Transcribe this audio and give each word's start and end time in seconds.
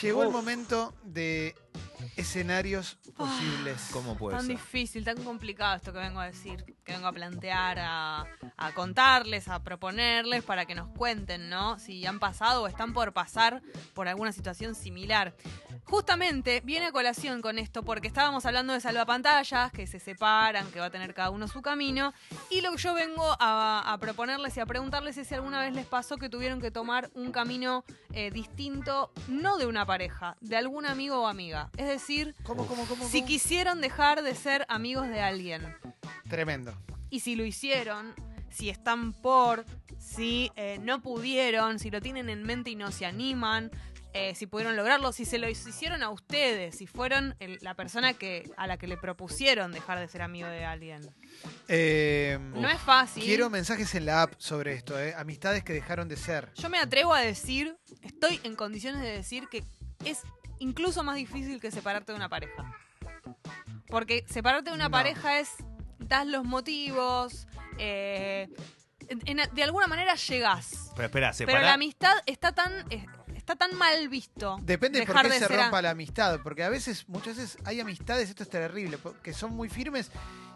Llegó 0.00 0.22
el 0.22 0.30
momento 0.30 0.94
de 1.04 1.54
escenarios 2.16 2.98
posibles. 3.16 3.88
¿Cómo 3.92 4.16
puede 4.16 4.36
Tan 4.36 4.46
ser? 4.46 4.56
difícil, 4.56 5.04
tan 5.04 5.22
complicado 5.22 5.76
esto 5.76 5.92
que 5.92 5.98
vengo 5.98 6.20
a 6.20 6.26
decir, 6.26 6.64
que 6.84 6.92
vengo 6.92 7.06
a 7.06 7.12
plantear, 7.12 7.78
a, 7.80 8.26
a 8.56 8.72
contarles, 8.74 9.48
a 9.48 9.62
proponerles 9.62 10.42
para 10.44 10.66
que 10.66 10.74
nos 10.74 10.88
cuenten, 10.96 11.48
¿no? 11.48 11.78
Si 11.78 12.04
han 12.06 12.18
pasado 12.18 12.62
o 12.62 12.66
están 12.66 12.92
por 12.92 13.12
pasar 13.12 13.62
por 13.94 14.08
alguna 14.08 14.32
situación 14.32 14.74
similar. 14.74 15.34
Justamente 15.84 16.60
viene 16.64 16.86
a 16.86 16.92
colación 16.92 17.42
con 17.42 17.58
esto 17.58 17.82
porque 17.82 18.08
estábamos 18.08 18.46
hablando 18.46 18.72
de 18.72 18.80
salvapantallas, 18.80 19.70
que 19.70 19.86
se 19.86 20.00
separan, 20.00 20.70
que 20.70 20.80
va 20.80 20.86
a 20.86 20.90
tener 20.90 21.14
cada 21.14 21.30
uno 21.30 21.46
su 21.46 21.60
camino. 21.62 22.14
Y 22.50 22.62
lo 22.62 22.72
que 22.72 22.78
yo 22.78 22.94
vengo 22.94 23.36
a, 23.38 23.92
a 23.92 23.98
proponerles 23.98 24.56
y 24.56 24.60
a 24.60 24.66
preguntarles 24.66 25.16
es 25.18 25.28
si 25.28 25.34
alguna 25.34 25.60
vez 25.60 25.74
les 25.74 25.86
pasó 25.86 26.16
que 26.16 26.28
tuvieron 26.28 26.60
que 26.60 26.70
tomar 26.70 27.10
un 27.14 27.32
camino 27.32 27.84
eh, 28.12 28.30
distinto, 28.30 29.12
no 29.28 29.58
de 29.58 29.66
una 29.66 29.84
pareja, 29.84 30.36
de 30.40 30.56
algún 30.56 30.86
amigo 30.86 31.20
o 31.22 31.26
amiga. 31.26 31.70
Es 31.76 31.83
decir, 31.86 32.34
¿Cómo, 32.42 32.66
cómo, 32.66 32.84
cómo? 32.86 33.08
si 33.08 33.24
quisieron 33.24 33.80
dejar 33.80 34.22
de 34.22 34.34
ser 34.34 34.64
amigos 34.68 35.08
de 35.08 35.20
alguien 35.20 35.62
Tremendo. 36.28 36.74
y 37.10 37.20
si 37.20 37.36
lo 37.36 37.44
hicieron, 37.44 38.14
si 38.50 38.70
están 38.70 39.12
por, 39.12 39.64
si 39.98 40.50
eh, 40.56 40.78
no 40.80 41.00
pudieron, 41.02 41.78
si 41.78 41.90
lo 41.90 42.00
tienen 42.00 42.28
en 42.28 42.42
mente 42.44 42.70
y 42.70 42.76
no 42.76 42.90
se 42.92 43.04
animan, 43.06 43.70
eh, 44.16 44.36
si 44.36 44.46
pudieron 44.46 44.76
lograrlo, 44.76 45.10
si 45.12 45.24
se 45.24 45.38
lo 45.38 45.48
hicieron 45.48 46.04
a 46.04 46.10
ustedes, 46.10 46.76
si 46.76 46.86
fueron 46.86 47.34
el- 47.40 47.58
la 47.62 47.74
persona 47.74 48.14
que 48.14 48.48
a 48.56 48.68
la 48.68 48.76
que 48.76 48.86
le 48.86 48.96
propusieron 48.96 49.72
dejar 49.72 49.98
de 49.98 50.06
ser 50.06 50.22
amigo 50.22 50.46
de 50.46 50.64
alguien. 50.64 51.00
Eh, 51.66 52.38
No 52.54 52.68
es 52.68 52.80
fácil. 52.80 53.24
Quiero 53.24 53.50
mensajes 53.50 53.92
en 53.96 54.06
la 54.06 54.22
app 54.22 54.34
sobre 54.38 54.74
esto, 54.74 54.98
¿eh? 55.00 55.14
Amistades 55.16 55.64
que 55.64 55.72
dejaron 55.72 56.08
de 56.08 56.16
ser. 56.16 56.48
Yo 56.54 56.68
me 56.68 56.78
atrevo 56.78 57.12
a 57.12 57.20
decir, 57.22 57.76
estoy 58.02 58.40
en 58.44 58.54
condiciones 58.54 59.02
de 59.02 59.10
decir 59.10 59.48
que 59.48 59.64
es 60.04 60.20
incluso 60.64 61.02
más 61.04 61.16
difícil 61.16 61.60
que 61.60 61.70
separarte 61.70 62.12
de 62.12 62.16
una 62.16 62.28
pareja. 62.28 62.74
Porque 63.88 64.24
separarte 64.28 64.70
de 64.70 64.76
una 64.76 64.84
No. 64.88 64.90
pareja 64.90 65.38
es, 65.38 65.50
das 65.98 66.26
los 66.26 66.44
motivos, 66.44 67.46
eh, 67.78 68.48
en- 69.08 69.38
en- 69.38 69.54
de 69.54 69.62
alguna 69.62 69.86
manera 69.86 70.14
llegás. 70.14 70.90
Pero 70.96 71.06
espera, 71.06 71.32
Pero 71.36 71.50
separa- 71.52 71.62
la 71.66 71.74
amistad 71.74 72.14
está 72.26 72.52
tan, 72.52 72.72
eh, 72.90 73.06
está 73.34 73.56
tan 73.56 73.76
mal 73.76 74.08
visto. 74.08 74.56
Depende 74.62 75.00
de 75.00 75.06
por 75.06 75.20
qué 75.22 75.28
de 75.28 75.38
se 75.38 75.46
ser 75.46 75.56
rompa 75.56 75.82
la 75.82 75.90
amistad, 75.90 76.40
porque 76.42 76.64
a 76.64 76.68
veces, 76.70 77.08
muchas 77.08 77.36
veces 77.36 77.58
hay 77.64 77.80
amistades, 77.80 78.28
esto 78.30 78.42
es 78.42 78.48
terrible, 78.48 78.98
que 79.22 79.32
son 79.32 79.54
muy 79.54 79.68
firmes 79.68 80.10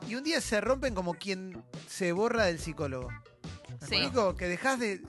y 0.08 0.14
un 0.14 0.24
día 0.24 0.40
se 0.40 0.60
rompen 0.60 0.94
como 0.94 1.14
quien 1.14 1.62
se 1.86 2.12
borra 2.12 2.44
del 2.44 2.58
psicólogo. 2.58 3.10
¿Me 3.10 3.86
Sí. 3.86 3.94
explico? 3.96 4.34
Que 4.34 4.46
dejas 4.46 4.78
de... 4.80 5.02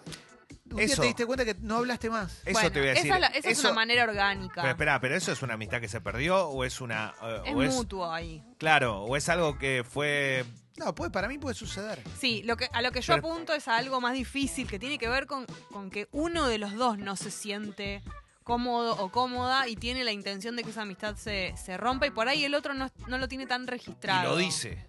Un 0.71 0.77
día 0.77 0.85
Eso. 0.85 1.01
te 1.01 1.07
diste 1.07 1.25
cuenta 1.25 1.45
que 1.45 1.55
no 1.61 1.77
hablaste 1.77 2.09
más. 2.09 2.41
Eso 2.45 2.51
Bueno, 2.53 2.71
te 2.71 2.79
voy 2.79 2.89
a 2.89 2.91
decir. 2.91 3.05
Esa, 3.07 3.15
es, 3.15 3.21
la- 3.21 3.27
esa 3.27 3.37
es 3.49 3.57
Eso- 3.57 3.67
una 3.69 3.75
manera 3.75 4.03
orgánica. 4.03 4.61
Pero 4.61 4.69
espera, 4.69 4.99
pero 4.99 5.15
eso 5.15 5.31
es 5.31 5.41
una 5.41 5.55
amistad 5.55 5.81
que 5.81 5.87
se 5.87 5.99
perdió 6.01 6.47
o 6.47 6.63
es 6.63 6.79
una 6.81 7.13
eh, 7.23 7.41
es 7.47 7.55
o 7.55 7.63
es 7.63 7.73
mutuo 7.73 8.11
ahí. 8.11 8.43
claro, 8.57 9.01
o 9.03 9.15
es 9.17 9.27
algo 9.29 9.57
que 9.57 9.83
fue 9.87 10.45
No, 10.77 10.95
puede, 10.95 11.11
para 11.11 11.27
mí 11.27 11.37
puede 11.37 11.55
suceder. 11.55 12.01
Sí, 12.17 12.41
lo 12.45 12.55
que, 12.55 12.69
a 12.71 12.81
lo 12.81 12.91
que 12.91 13.01
yo 13.01 13.13
Pero- 13.15 13.27
apunto 13.27 13.53
es 13.53 13.67
a 13.67 13.75
algo 13.77 13.99
más 13.99 14.13
difícil 14.13 14.67
que 14.67 14.79
tiene 14.79 14.97
que 14.97 15.09
ver 15.09 15.25
con, 15.27 15.45
con 15.71 15.89
que 15.89 16.07
uno 16.11 16.47
de 16.47 16.57
los 16.57 16.73
dos 16.75 16.97
no 16.97 17.15
se 17.17 17.31
siente 17.31 18.01
cómodo 18.43 18.95
o 18.97 19.09
cómoda 19.11 19.67
y 19.67 19.75
tiene 19.75 20.03
la 20.03 20.11
intención 20.11 20.55
de 20.55 20.63
que 20.63 20.69
esa 20.71 20.81
amistad 20.83 21.15
se, 21.17 21.53
se 21.57 21.77
rompa 21.77 22.07
y 22.07 22.11
por 22.11 22.27
ahí 22.29 22.45
el 22.45 22.55
otro 22.55 22.73
no, 22.73 22.89
no 23.07 23.17
lo 23.17 23.27
tiene 23.27 23.45
tan 23.45 23.63
y 23.63 23.67
registrado. 23.67 24.29
lo 24.31 24.37
dice, 24.37 24.87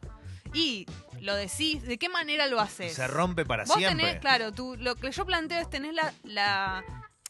Y 0.52 0.86
lo 1.20 1.34
decís, 1.34 1.82
¿de 1.82 1.98
qué 1.98 2.08
manera 2.08 2.46
lo 2.46 2.60
haces? 2.60 2.94
se 2.94 3.06
rompe 3.06 3.44
para 3.44 3.64
Vos 3.64 3.76
siempre. 3.76 4.04
tenés, 4.06 4.20
claro, 4.20 4.52
tú, 4.52 4.76
lo 4.78 4.96
que 4.96 5.10
yo 5.12 5.24
planteo 5.24 5.60
es 5.60 5.70
tener 5.70 5.94
la, 5.94 6.12
la, 6.24 6.84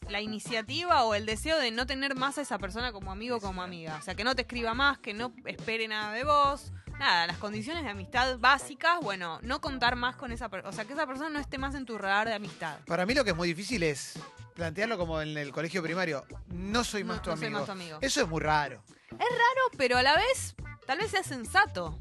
la 0.09 0.21
iniciativa 0.21 1.03
o 1.03 1.13
el 1.13 1.25
deseo 1.25 1.59
de 1.59 1.71
no 1.71 1.85
tener 1.85 2.15
más 2.15 2.37
a 2.37 2.41
esa 2.41 2.57
persona 2.57 2.91
como 2.91 3.11
amigo 3.11 3.37
o 3.37 3.41
como 3.41 3.61
amiga. 3.61 3.97
O 3.97 4.01
sea, 4.01 4.15
que 4.15 4.23
no 4.23 4.35
te 4.35 4.41
escriba 4.43 4.73
más, 4.73 4.97
que 4.99 5.13
no 5.13 5.33
espere 5.45 5.87
nada 5.87 6.13
de 6.13 6.23
vos. 6.23 6.71
Nada, 6.99 7.25
las 7.25 7.37
condiciones 7.37 7.83
de 7.83 7.89
amistad 7.89 8.37
básicas, 8.37 8.99
bueno, 9.01 9.39
no 9.41 9.59
contar 9.59 9.95
más 9.95 10.15
con 10.15 10.31
esa 10.31 10.49
persona. 10.49 10.69
O 10.69 10.73
sea, 10.73 10.85
que 10.85 10.93
esa 10.93 11.07
persona 11.07 11.29
no 11.29 11.39
esté 11.39 11.57
más 11.57 11.73
en 11.73 11.85
tu 11.85 11.97
radar 11.97 12.27
de 12.27 12.35
amistad. 12.35 12.77
Para 12.85 13.05
mí 13.07 13.13
lo 13.15 13.23
que 13.23 13.31
es 13.31 13.35
muy 13.35 13.47
difícil 13.47 13.81
es 13.83 14.19
plantearlo 14.53 14.97
como 14.99 15.19
en 15.21 15.35
el 15.37 15.51
colegio 15.51 15.81
primario. 15.81 16.23
No 16.49 16.83
soy 16.83 17.03
más 17.03 17.17
No- 17.17 17.21
tu 17.23 17.29
no 17.31 17.37
soy 17.37 17.45
amigo. 17.47 17.59
más 17.59 17.65
tu 17.65 17.71
amigo. 17.71 17.97
Eso 18.01 18.21
es 18.21 18.27
muy 18.27 18.39
raro. 18.41 18.83
Claro, 19.09 19.61
pero 19.77 19.97
a 19.97 20.03
la 20.03 20.15
vez, 20.15 20.55
tal 20.85 20.99
vez 20.99 21.09
sea 21.11 21.23
sensato. 21.23 21.97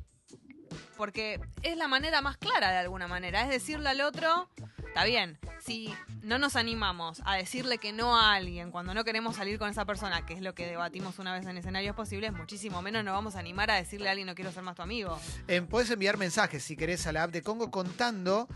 Porque 1.00 1.40
es 1.62 1.78
la 1.78 1.88
manera 1.88 2.20
más 2.20 2.36
clara 2.36 2.70
de 2.72 2.76
alguna 2.76 3.08
manera. 3.08 3.40
Es 3.44 3.48
decirle 3.48 3.88
al 3.88 4.02
otro, 4.02 4.50
está 4.86 5.04
bien, 5.04 5.38
si 5.64 5.90
no 6.22 6.38
nos 6.38 6.56
animamos 6.56 7.22
a 7.24 7.36
decirle 7.36 7.78
que 7.78 7.90
no 7.90 8.14
a 8.20 8.34
alguien 8.34 8.70
cuando 8.70 8.92
no 8.92 9.02
queremos 9.02 9.36
salir 9.36 9.58
con 9.58 9.70
esa 9.70 9.86
persona, 9.86 10.26
que 10.26 10.34
es 10.34 10.42
lo 10.42 10.54
que 10.54 10.66
debatimos 10.66 11.18
una 11.18 11.32
vez 11.32 11.46
en 11.46 11.56
escenarios 11.56 11.96
posibles, 11.96 12.34
muchísimo 12.34 12.82
menos 12.82 13.02
nos 13.02 13.14
vamos 13.14 13.34
a 13.34 13.38
animar 13.38 13.70
a 13.70 13.76
decirle 13.76 14.08
a 14.08 14.10
alguien 14.10 14.26
no 14.26 14.34
quiero 14.34 14.52
ser 14.52 14.62
más 14.62 14.76
tu 14.76 14.82
amigo. 14.82 15.18
Eh, 15.48 15.62
podés 15.62 15.88
enviar 15.90 16.18
mensajes 16.18 16.62
si 16.62 16.76
querés 16.76 17.06
a 17.06 17.12
la 17.12 17.22
app 17.22 17.30
de 17.30 17.40
Congo 17.40 17.70
contando 17.70 18.46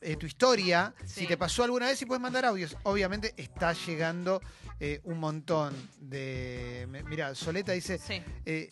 eh, 0.00 0.16
tu 0.16 0.24
historia, 0.24 0.94
Sí. 1.04 1.20
si 1.20 1.26
te 1.26 1.36
pasó 1.36 1.64
alguna 1.64 1.84
vez 1.88 2.00
y 2.00 2.06
puedes 2.06 2.22
mandar 2.22 2.46
audios. 2.46 2.78
Obviamente 2.84 3.34
está 3.36 3.74
llegando 3.74 4.40
eh, 4.82 5.02
un 5.04 5.18
montón 5.20 5.74
de... 6.00 6.88
Mira, 7.06 7.34
Soleta 7.34 7.72
dice, 7.72 7.98
Sí. 7.98 8.22
eh, 8.46 8.70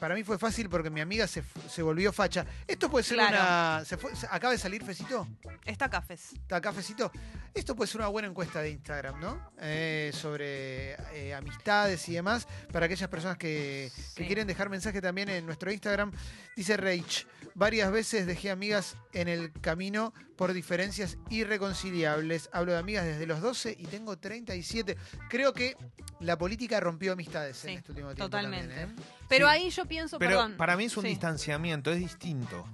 para 0.00 0.14
mí 0.14 0.22
fue 0.24 0.38
fácil 0.38 0.68
porque 0.68 0.90
mi 0.90 1.00
amiga 1.00 1.26
se, 1.26 1.42
se 1.68 1.82
volvió 1.82 2.12
facha. 2.12 2.44
Esto 2.66 2.90
puede 2.90 3.04
ser 3.04 3.16
Claro. 3.18 3.36
una... 3.36 3.84
se 3.84 3.96
fue- 3.96 4.14
se- 4.16 4.26
¿Acaba 4.30 4.52
de 4.52 4.58
salir 4.58 4.84
Fecito? 4.84 5.26
Está 5.64 5.88
cafés. 5.90 6.32
¿Está 6.34 6.56
acá 6.56 6.72
Fecito? 6.72 7.10
Esto 7.54 7.76
puede 7.76 7.88
ser 7.90 8.00
una 8.00 8.08
buena 8.08 8.28
encuesta 8.28 8.60
de 8.62 8.70
Instagram, 8.70 9.20
¿no? 9.20 9.50
Eh, 9.60 10.10
sobre 10.14 10.94
eh, 11.14 11.34
amistades 11.34 12.08
y 12.08 12.14
demás, 12.14 12.46
para 12.72 12.86
aquellas 12.86 13.08
personas 13.08 13.36
que, 13.36 13.90
que 14.14 14.22
Sí. 14.22 14.26
quieren 14.26 14.46
dejar 14.46 14.68
mensaje 14.70 15.00
también 15.00 15.28
en 15.28 15.44
nuestro 15.46 15.70
Instagram. 15.70 16.12
Dice 16.56 16.76
Rach, 16.76 17.24
varias 17.54 17.90
veces 17.92 18.26
dejé 18.26 18.50
amigas 18.50 18.96
en 19.12 19.28
el 19.28 19.52
camino 19.52 20.12
por 20.36 20.52
diferencias 20.52 21.18
irreconciliables. 21.28 22.48
Hablo 22.52 22.72
de 22.72 22.78
amigas 22.78 23.04
desde 23.04 23.26
los 23.26 23.40
12 23.40 23.76
y 23.78 23.86
tengo 23.86 24.18
37. 24.18 24.96
Creo 25.28 25.52
que 25.52 25.76
la 26.20 26.36
política 26.38 26.80
rompió 26.80 27.12
amistades 27.12 27.58
Sí, 27.58 27.68
en 27.70 27.78
este 27.78 27.92
último 27.92 28.08
tiempo. 28.14 28.24
totalmente. 28.24 28.74
también, 28.74 28.98
¿eh? 28.98 29.02
Pero 29.32 29.46
Sí. 29.48 29.52
ahí 29.54 29.70
yo 29.70 29.86
pienso, 29.86 30.18
Pero 30.18 30.30
perdón. 30.32 30.56
para 30.56 30.76
mí 30.76 30.84
es 30.84 30.96
un 30.96 31.02
Sí. 31.04 31.08
distanciamiento, 31.08 31.90
es 31.90 31.98
distinto. 31.98 32.66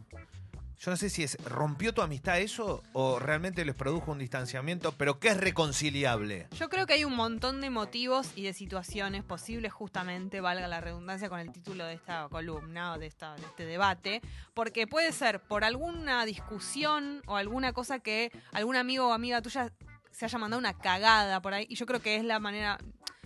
Yo 0.80 0.92
no 0.92 0.96
sé 0.96 1.10
si 1.10 1.24
es 1.24 1.36
rompió 1.44 1.92
tu 1.92 2.02
amistad 2.02 2.38
eso 2.38 2.84
o 2.92 3.18
realmente 3.18 3.64
les 3.64 3.74
produjo 3.74 4.12
un 4.12 4.18
distanciamiento, 4.18 4.92
pero 4.92 5.18
que 5.18 5.28
es 5.28 5.36
reconciliable. 5.36 6.46
Yo 6.56 6.68
creo 6.68 6.86
que 6.86 6.92
hay 6.92 7.04
un 7.04 7.16
montón 7.16 7.60
de 7.60 7.68
motivos 7.68 8.30
y 8.36 8.42
de 8.44 8.52
situaciones 8.52 9.24
posibles, 9.24 9.72
justamente, 9.72 10.40
valga 10.40 10.68
la 10.68 10.80
redundancia 10.80 11.28
con 11.28 11.40
el 11.40 11.50
título 11.50 11.84
de 11.84 11.94
esta 11.94 12.28
columna 12.30 12.92
o 12.92 12.98
de, 12.98 13.06
esta, 13.08 13.34
de 13.34 13.42
este 13.46 13.66
debate, 13.66 14.22
porque 14.54 14.86
puede 14.86 15.10
ser 15.10 15.40
por 15.40 15.64
alguna 15.64 16.24
discusión 16.24 17.22
o 17.26 17.34
alguna 17.36 17.72
cosa 17.72 17.98
que 17.98 18.30
algún 18.52 18.76
amigo 18.76 19.08
o 19.08 19.12
amiga 19.12 19.42
tuya 19.42 19.72
se 20.12 20.24
haya 20.24 20.38
mandado 20.38 20.58
una 20.58 20.74
cagada 20.78 21.40
por 21.42 21.54
ahí, 21.54 21.66
y 21.68 21.74
yo 21.76 21.86
creo 21.86 22.00
que 22.00 22.16
es 22.16 22.24
la 22.24 22.38
manera 22.40 22.78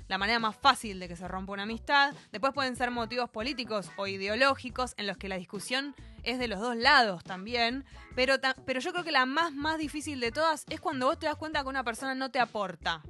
la 0.08 0.18
manera 0.18 0.38
más 0.38 0.56
fácil 0.56 1.00
de 1.00 1.08
que 1.08 1.16
se 1.16 1.28
rompa 1.28 1.52
una 1.52 1.62
amistad. 1.64 2.14
Después 2.30 2.52
pueden 2.52 2.76
ser 2.76 2.90
motivos 2.90 3.30
políticos 3.30 3.90
o 3.96 4.06
ideológicos 4.06 4.94
en 4.96 5.06
los 5.06 5.16
que 5.16 5.28
la 5.28 5.36
discusión 5.36 5.94
es 6.22 6.38
de 6.38 6.48
los 6.48 6.60
dos 6.60 6.76
lados 6.76 7.24
también. 7.24 7.84
Pero, 8.14 8.36
pero 8.64 8.80
yo 8.80 8.92
creo 8.92 9.04
que 9.04 9.12
la 9.12 9.26
más, 9.26 9.52
más 9.52 9.78
difícil 9.78 10.20
de 10.20 10.32
todas 10.32 10.64
es 10.68 10.80
cuando 10.80 11.06
vos 11.06 11.18
te 11.18 11.26
das 11.26 11.36
cuenta 11.36 11.62
que 11.62 11.68
una 11.68 11.84
persona 11.84 12.14
no 12.14 12.30
te 12.30 12.40
aporta. 12.40 13.02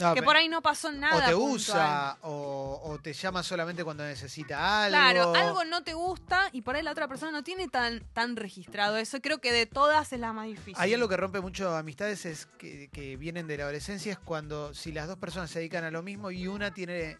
No, 0.00 0.14
que 0.14 0.22
por 0.22 0.34
ahí 0.36 0.48
no 0.48 0.62
pasó 0.62 0.90
nada. 0.90 1.16
o 1.16 1.28
te 1.28 1.34
usa 1.34 2.16
o, 2.22 2.80
o 2.84 2.98
te 2.98 3.12
llama 3.12 3.42
solamente 3.42 3.84
cuando 3.84 4.02
necesita 4.04 4.84
algo. 4.84 4.96
Claro, 4.96 5.34
algo 5.34 5.64
no 5.64 5.82
te 5.82 5.92
gusta 5.92 6.48
y 6.52 6.62
por 6.62 6.76
ahí 6.76 6.82
la 6.82 6.92
otra 6.92 7.06
persona 7.06 7.30
no 7.32 7.44
tiene 7.44 7.68
tan, 7.68 8.00
tan 8.12 8.36
registrado 8.36 8.96
eso. 8.96 9.20
Creo 9.20 9.38
que 9.40 9.52
de 9.52 9.66
todas 9.66 10.12
es 10.12 10.20
la 10.20 10.32
más 10.32 10.46
difícil. 10.46 10.74
Hay 10.78 10.94
algo 10.94 11.08
que 11.08 11.16
rompe 11.16 11.40
mucho 11.40 11.76
amistades 11.76 12.24
es 12.24 12.46
que, 12.58 12.88
que 12.88 13.16
vienen 13.16 13.46
de 13.46 13.58
la 13.58 13.64
adolescencia 13.64 14.12
es 14.12 14.18
cuando 14.18 14.72
si 14.74 14.92
las 14.92 15.06
dos 15.06 15.18
personas 15.18 15.50
se 15.50 15.58
dedican 15.58 15.84
a 15.84 15.90
lo 15.90 16.02
mismo 16.02 16.30
y 16.30 16.46
una 16.46 16.72
tiene 16.72 17.18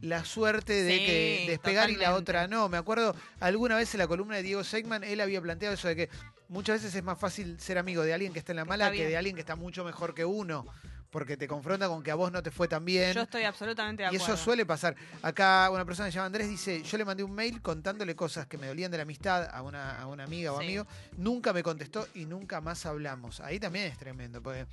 la 0.00 0.24
suerte 0.24 0.84
de 0.84 0.98
Sí, 0.98 1.06
que 1.06 1.44
despegar 1.48 1.90
y 1.90 1.96
la 1.96 2.14
otra 2.14 2.46
no. 2.46 2.68
Me 2.68 2.76
acuerdo 2.76 3.14
alguna 3.40 3.76
vez 3.76 3.94
en 3.94 3.98
la 3.98 4.06
columna 4.06 4.36
de 4.36 4.42
Diego 4.42 4.64
Seigman, 4.64 5.02
él 5.04 5.20
había 5.20 5.40
planteado 5.40 5.74
eso 5.74 5.88
de 5.88 5.96
que 5.96 6.10
muchas 6.48 6.80
veces 6.82 6.94
es 6.94 7.02
más 7.02 7.18
fácil 7.18 7.58
ser 7.60 7.78
amigo 7.78 8.02
de 8.02 8.14
alguien 8.14 8.32
que 8.32 8.38
está 8.38 8.52
en 8.52 8.56
la 8.56 8.64
mala 8.64 8.90
que 8.90 9.06
de 9.06 9.16
alguien 9.16 9.34
que 9.34 9.40
está 9.40 9.56
mucho 9.56 9.84
mejor 9.84 10.14
que 10.14 10.24
uno. 10.24 10.66
Porque 11.10 11.38
te 11.38 11.48
confronta 11.48 11.88
con 11.88 12.02
que 12.02 12.10
a 12.10 12.14
vos 12.14 12.30
no 12.30 12.42
te 12.42 12.50
fue 12.50 12.68
tan 12.68 12.84
bien. 12.84 13.14
Yo 13.14 13.22
estoy 13.22 13.44
absolutamente 13.44 14.02
de 14.02 14.12
Y 14.12 14.16
acuerdo. 14.16 14.34
eso 14.34 14.44
suele 14.44 14.66
pasar. 14.66 14.94
Acá 15.22 15.70
una 15.70 15.84
persona 15.86 16.08
que 16.08 16.12
se 16.12 16.16
llama 16.16 16.26
Andrés 16.26 16.48
dice, 16.50 16.82
yo 16.82 16.98
le 16.98 17.04
mandé 17.06 17.22
un 17.22 17.32
mail 17.32 17.62
contándole 17.62 18.14
cosas 18.14 18.46
que 18.46 18.58
me 18.58 18.66
dolían 18.66 18.90
de 18.90 18.98
la 18.98 19.04
amistad 19.04 19.48
a 19.50 19.62
una, 19.62 19.98
a 19.98 20.06
una 20.06 20.24
amiga 20.24 20.52
o 20.52 20.58
Sí. 20.58 20.64
amigo. 20.66 20.86
Nunca 21.16 21.54
me 21.54 21.62
contestó 21.62 22.06
y 22.14 22.26
nunca 22.26 22.60
más 22.60 22.84
hablamos. 22.84 23.40
Ahí 23.40 23.58
también 23.58 23.86
es 23.86 23.96
tremendo, 23.96 24.42
porque 24.42 24.66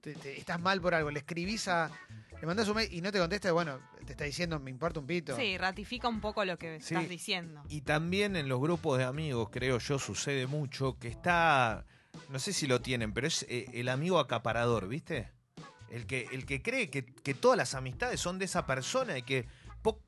te- 0.00 0.14
te- 0.14 0.38
estás 0.38 0.60
mal 0.60 0.80
por 0.80 0.94
algo. 0.94 1.10
Le 1.10 1.18
escribís 1.18 1.66
a... 1.66 1.90
Le 2.40 2.46
mandás 2.46 2.68
un 2.68 2.76
mail 2.76 2.92
y 2.92 3.00
no 3.00 3.10
te 3.12 3.18
contesta, 3.20 3.48
y 3.48 3.52
bueno, 3.52 3.78
te 4.04 4.12
está 4.12 4.24
diciendo, 4.24 4.58
me 4.60 4.70
importa 4.70 4.98
un 5.00 5.06
pito. 5.06 5.34
Sí, 5.36 5.56
ratifica 5.58 6.08
un 6.08 6.20
poco 6.20 6.44
lo 6.44 6.58
que 6.58 6.80
Sí. 6.80 6.94
estás 6.94 7.08
diciendo. 7.08 7.62
Y 7.68 7.80
también 7.82 8.34
en 8.36 8.48
los 8.48 8.60
grupos 8.60 8.98
de 8.98 9.04
amigos, 9.04 9.48
creo 9.50 9.78
yo, 9.78 9.98
sucede 10.00 10.46
mucho 10.48 10.96
que 10.98 11.06
está, 11.08 11.86
no 12.30 12.38
sé 12.40 12.52
si 12.52 12.66
lo 12.66 12.80
tienen, 12.80 13.12
pero 13.12 13.26
es 13.28 13.44
eh, 13.48 13.66
el 13.74 13.88
amigo 13.88 14.18
acaparador, 14.18 14.88
¿viste? 14.88 15.30
El 15.92 16.06
que, 16.06 16.26
el 16.32 16.46
que 16.46 16.62
cree 16.62 16.90
que, 16.90 17.04
que 17.04 17.34
todas 17.34 17.56
las 17.56 17.74
amistades 17.74 18.18
son 18.18 18.38
de 18.38 18.46
esa 18.46 18.66
persona 18.66 19.18
y 19.18 19.22
que, 19.22 19.46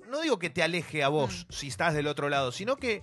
no 0.09 0.21
digo 0.21 0.39
que 0.39 0.51
te 0.51 0.63
aleje 0.63 1.03
a 1.03 1.09
vos 1.09 1.47
si 1.51 1.69
estás 1.69 1.95
del 1.95 2.07
otro 2.07 2.29
lado, 2.29 2.53
sino 2.53 2.77
que 2.77 3.03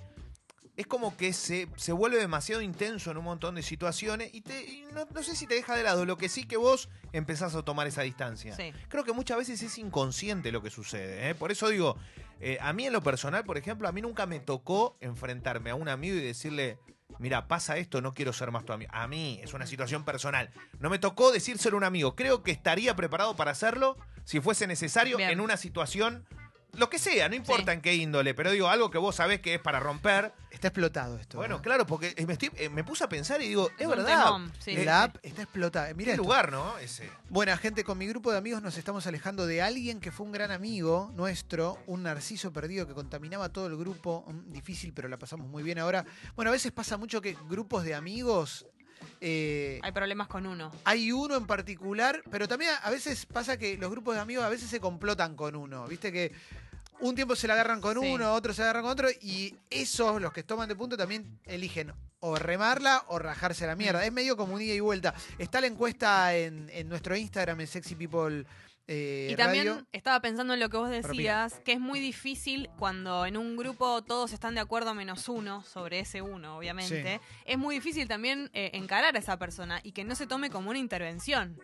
es 0.77 0.87
como 0.87 1.15
que 1.15 1.33
se, 1.33 1.67
se 1.75 1.91
vuelve 1.91 2.17
demasiado 2.17 2.61
intenso 2.61 3.11
en 3.11 3.17
un 3.17 3.25
montón 3.25 3.55
de 3.55 3.61
situaciones 3.61 4.33
y, 4.33 4.41
te, 4.41 4.63
y 4.63 4.85
no, 4.93 5.05
no 5.13 5.21
sé 5.21 5.35
si 5.35 5.45
te 5.45 5.53
deja 5.53 5.75
de 5.75 5.83
lado, 5.83 6.05
lo 6.05 6.17
que 6.17 6.29
sí 6.29 6.45
que 6.45 6.57
vos 6.57 6.89
empezás 7.13 7.55
a 7.55 7.63
tomar 7.63 7.87
esa 7.87 8.01
distancia. 8.01 8.55
Sí. 8.55 8.73
Creo 8.87 9.03
que 9.03 9.13
muchas 9.13 9.37
veces 9.37 9.61
es 9.61 9.77
inconsciente 9.77 10.51
lo 10.51 10.61
que 10.63 10.69
sucede. 10.69 11.29
¿eh? 11.29 11.35
Por 11.35 11.51
eso 11.51 11.69
digo, 11.69 11.97
eh, 12.39 12.57
a 12.61 12.73
mí 12.73 12.87
en 12.87 12.93
lo 12.93 13.03
personal, 13.03 13.43
por 13.43 13.57
ejemplo, 13.57 13.87
a 13.87 13.91
mí 13.91 14.01
nunca 14.01 14.25
me 14.25 14.39
tocó 14.39 14.97
enfrentarme 15.01 15.69
a 15.69 15.75
un 15.75 15.89
amigo 15.89 16.15
y 16.15 16.21
decirle, 16.21 16.79
mira, 17.19 17.47
pasa 17.47 17.77
esto, 17.77 18.01
no 18.01 18.13
quiero 18.13 18.33
ser 18.33 18.51
más 18.51 18.65
tu 18.65 18.73
amigo. 18.73 18.91
A 18.93 19.07
mí 19.07 19.39
es 19.43 19.53
una 19.53 19.67
situación 19.67 20.03
personal. 20.03 20.49
No 20.79 20.89
me 20.89 20.99
tocó 20.99 21.31
decírselo 21.31 21.77
a 21.77 21.79
un 21.79 21.83
amigo. 21.83 22.15
Creo 22.15 22.43
que 22.43 22.51
estaría 22.51 22.95
preparado 22.95 23.35
para 23.35 23.51
hacerlo 23.51 23.97
si 24.23 24.39
fuese 24.39 24.67
necesario 24.67 25.17
Bien. 25.17 25.29
en 25.29 25.39
una 25.41 25.57
situación, 25.57 26.25
lo 26.73 26.89
que 26.89 26.99
sea, 26.99 27.27
no 27.29 27.35
importa 27.35 27.71
Sí. 27.71 27.75
en 27.75 27.81
qué 27.81 27.95
índole, 27.95 28.33
pero 28.33 28.51
digo, 28.51 28.67
algo 28.69 28.89
que 28.91 28.97
vos 28.97 29.15
sabés 29.15 29.41
que 29.41 29.55
es 29.55 29.59
para 29.61 29.79
romper. 29.79 30.33
Está 30.51 30.67
explotado 30.67 31.17
esto. 31.17 31.37
Bueno, 31.37 31.61
claro, 31.61 31.85
porque 31.87 32.13
eh, 32.17 32.25
me, 32.25 32.33
estoy- 32.33 32.51
eh, 32.57 32.69
me 32.69 32.83
puse 32.83 33.03
a 33.03 33.09
pensar 33.09 33.41
y 33.41 33.47
digo, 33.47 33.69
es, 33.77 33.81
Es 33.81 33.87
verdad. 33.87 34.05
temón, 34.25 34.51
sí. 34.59 34.71
Eh, 34.71 34.85
La 34.85 35.03
app 35.03 35.17
está 35.23 35.41
explotada. 35.43 35.93
Mira 35.93 36.07
¿Qué 36.07 36.11
esto. 36.11 36.23
lugar, 36.23 36.51
no? 36.51 36.77
Ese. 36.77 37.09
Buena 37.29 37.57
gente, 37.57 37.83
con 37.83 37.97
mi 37.97 38.07
grupo 38.07 38.31
de 38.31 38.37
amigos 38.37 38.61
nos 38.61 38.77
estamos 38.77 39.07
alejando 39.07 39.45
de 39.47 39.61
alguien 39.61 39.99
que 39.99 40.11
fue 40.11 40.25
un 40.25 40.31
gran 40.31 40.51
amigo 40.51 41.11
nuestro, 41.15 41.77
un 41.87 42.03
narciso 42.03 42.51
perdido 42.53 42.85
que 42.87 42.93
contaminaba 42.93 43.49
todo 43.49 43.67
el 43.67 43.77
grupo. 43.77 44.25
Difícil, 44.47 44.93
pero 44.93 45.07
la 45.07 45.17
pasamos 45.17 45.47
muy 45.47 45.63
bien 45.63 45.79
ahora. 45.79 46.05
Bueno, 46.35 46.49
a 46.49 46.53
veces 46.53 46.71
pasa 46.71 46.97
mucho 46.97 47.21
que 47.21 47.35
grupos 47.49 47.83
de 47.83 47.95
amigos. 47.95 48.65
Eh, 49.19 49.79
Hay 49.83 49.91
problemas 49.91 50.27
con 50.27 50.45
uno. 50.47 50.71
hay 50.83 51.11
uno 51.11 51.35
en 51.35 51.45
particular, 51.47 52.21
pero 52.31 52.47
también 52.47 52.71
a 52.81 52.89
veces 52.89 53.25
pasa 53.25 53.57
que 53.57 53.77
los 53.77 53.89
grupos 53.91 54.15
de 54.15 54.21
amigos 54.21 54.43
a 54.45 54.49
veces 54.49 54.69
se 54.69 54.79
complotan 54.79 55.35
con 55.35 55.55
uno. 55.55 55.87
Viste 55.87 56.11
que 56.11 56.31
un 56.99 57.15
tiempo 57.15 57.35
se 57.35 57.47
la 57.47 57.53
agarran 57.53 57.81
con 57.81 57.99
Sí. 57.99 58.11
uno, 58.13 58.33
otro 58.33 58.53
se 58.53 58.61
agarran 58.61 58.83
con 58.83 58.91
otro, 58.91 59.09
y 59.21 59.55
esos, 59.69 60.21
los 60.21 60.31
que 60.33 60.43
toman 60.43 60.69
de 60.69 60.75
punto, 60.75 60.95
también 60.97 61.39
eligen 61.45 61.91
o 62.19 62.35
remarla 62.37 63.03
o 63.07 63.17
rajarse 63.17 63.63
a 63.63 63.67
la 63.67 63.75
Mm. 63.75 63.79
mierda. 63.79 64.05
Es 64.05 64.11
medio 64.11 64.37
como 64.37 64.53
un 64.53 64.61
ida 64.61 64.75
y 64.75 64.79
vuelta. 64.79 65.13
Está 65.39 65.59
la 65.61 65.67
encuesta 65.67 66.35
en, 66.35 66.69
en 66.71 66.87
nuestro 66.87 67.15
Instagram, 67.15 67.59
en 67.61 67.67
Sexy 67.67 67.95
People 67.95 68.45
eh, 68.87 69.29
Y 69.31 69.35
también 69.35 69.67
Radio. 69.67 69.87
estaba 69.91 70.19
pensando 70.21 70.53
en 70.53 70.59
lo 70.59 70.69
que 70.69 70.77
vos 70.77 70.89
decías, 70.89 71.59
que 71.63 71.73
es 71.73 71.79
muy 71.79 71.99
difícil 71.99 72.69
cuando 72.77 73.25
en 73.25 73.37
un 73.37 73.55
grupo 73.55 74.01
todos 74.01 74.33
están 74.33 74.55
de 74.55 74.61
acuerdo 74.61 74.93
menos 74.93 75.29
uno 75.29 75.63
sobre 75.63 75.99
ese 75.99 76.21
uno, 76.21 76.57
obviamente. 76.57 77.21
Es 77.45 77.57
muy 77.57 77.75
difícil 77.75 78.07
también 78.07 78.49
eh, 78.53 78.71
encarar 78.73 79.15
a 79.15 79.19
esa 79.19 79.37
persona 79.37 79.79
y 79.83 79.91
que 79.91 80.03
no 80.03 80.15
se 80.15 80.27
tome 80.27 80.49
como 80.49 80.69
una 80.69 80.79
intervención. 80.79 81.57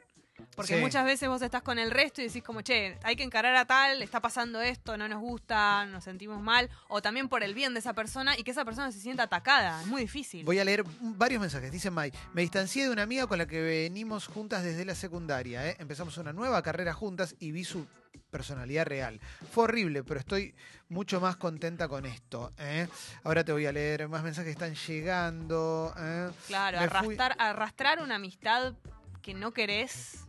Porque 0.56 0.76
Sí. 0.76 0.82
muchas 0.82 1.04
veces 1.06 1.28
vos 1.30 1.42
estás 1.42 1.62
con 1.62 1.80
el 1.80 1.92
resto 1.92 2.22
y 2.22 2.28
decís 2.28 2.44
como, 2.44 2.62
che, 2.62 2.98
hay 3.04 3.16
que 3.16 3.24
encarar 3.24 3.56
a 3.56 3.66
tal, 3.66 4.02
está 4.02 4.22
pasando 4.22 4.62
esto, 4.62 4.98
no 4.98 5.08
nos 5.08 5.20
gusta, 5.20 5.86
nos 5.88 6.04
sentimos 6.04 6.42
mal, 6.42 6.70
o 6.88 7.02
también 7.02 7.28
por 7.30 7.44
el 7.44 7.54
bien 7.54 7.74
de 7.74 7.80
esa 7.80 7.94
persona 7.94 8.38
y 8.38 8.44
que 8.44 8.52
esa 8.52 8.66
persona 8.66 8.92
se 8.92 9.00
sienta 9.00 9.24
atacada. 9.24 9.82
Es 9.82 9.88
muy 9.88 10.02
difícil. 10.02 10.46
Voy 10.46 10.60
a 10.60 10.66
leer 10.66 10.84
varios 11.00 11.42
mensajes. 11.42 11.72
Dice 11.72 11.90
Mai, 11.92 12.12
me 12.34 12.42
distancié 12.42 12.86
de 12.86 12.92
una 12.92 13.04
amiga 13.04 13.28
con 13.28 13.38
la 13.38 13.46
que 13.48 13.62
venimos 13.62 14.28
juntas 14.28 14.64
desde 14.64 14.86
la 14.86 14.96
secundaria. 14.96 15.68
¿eh? 15.70 15.76
Empezamos 15.80 16.18
una 16.18 16.34
nueva 16.34 16.62
carrera 16.62 16.94
juntas 16.94 17.36
y 17.40 17.52
vi 17.52 17.64
su 17.64 17.88
personalidad 18.32 18.86
real. 18.86 19.20
Fue 19.52 19.66
horrible, 19.66 20.04
pero 20.04 20.20
estoy 20.20 20.54
mucho 20.90 21.20
más 21.22 21.36
contenta 21.38 21.88
con 21.88 22.06
esto. 22.06 22.52
¿eh? 22.58 22.88
Ahora 23.24 23.44
te 23.44 23.52
voy 23.52 23.66
a 23.66 23.72
leer 23.72 24.08
más 24.08 24.24
mensajes 24.24 24.56
que 24.56 24.64
están 24.66 24.76
llegando. 24.76 25.94
¿eh? 25.98 26.30
Claro, 26.48 26.78
fui- 26.78 26.86
arrastrar, 27.16 27.36
arrastrar 27.40 28.02
una 28.02 28.16
amistad 28.16 28.74
que 29.22 29.34
no 29.34 29.52
querés 29.52 30.26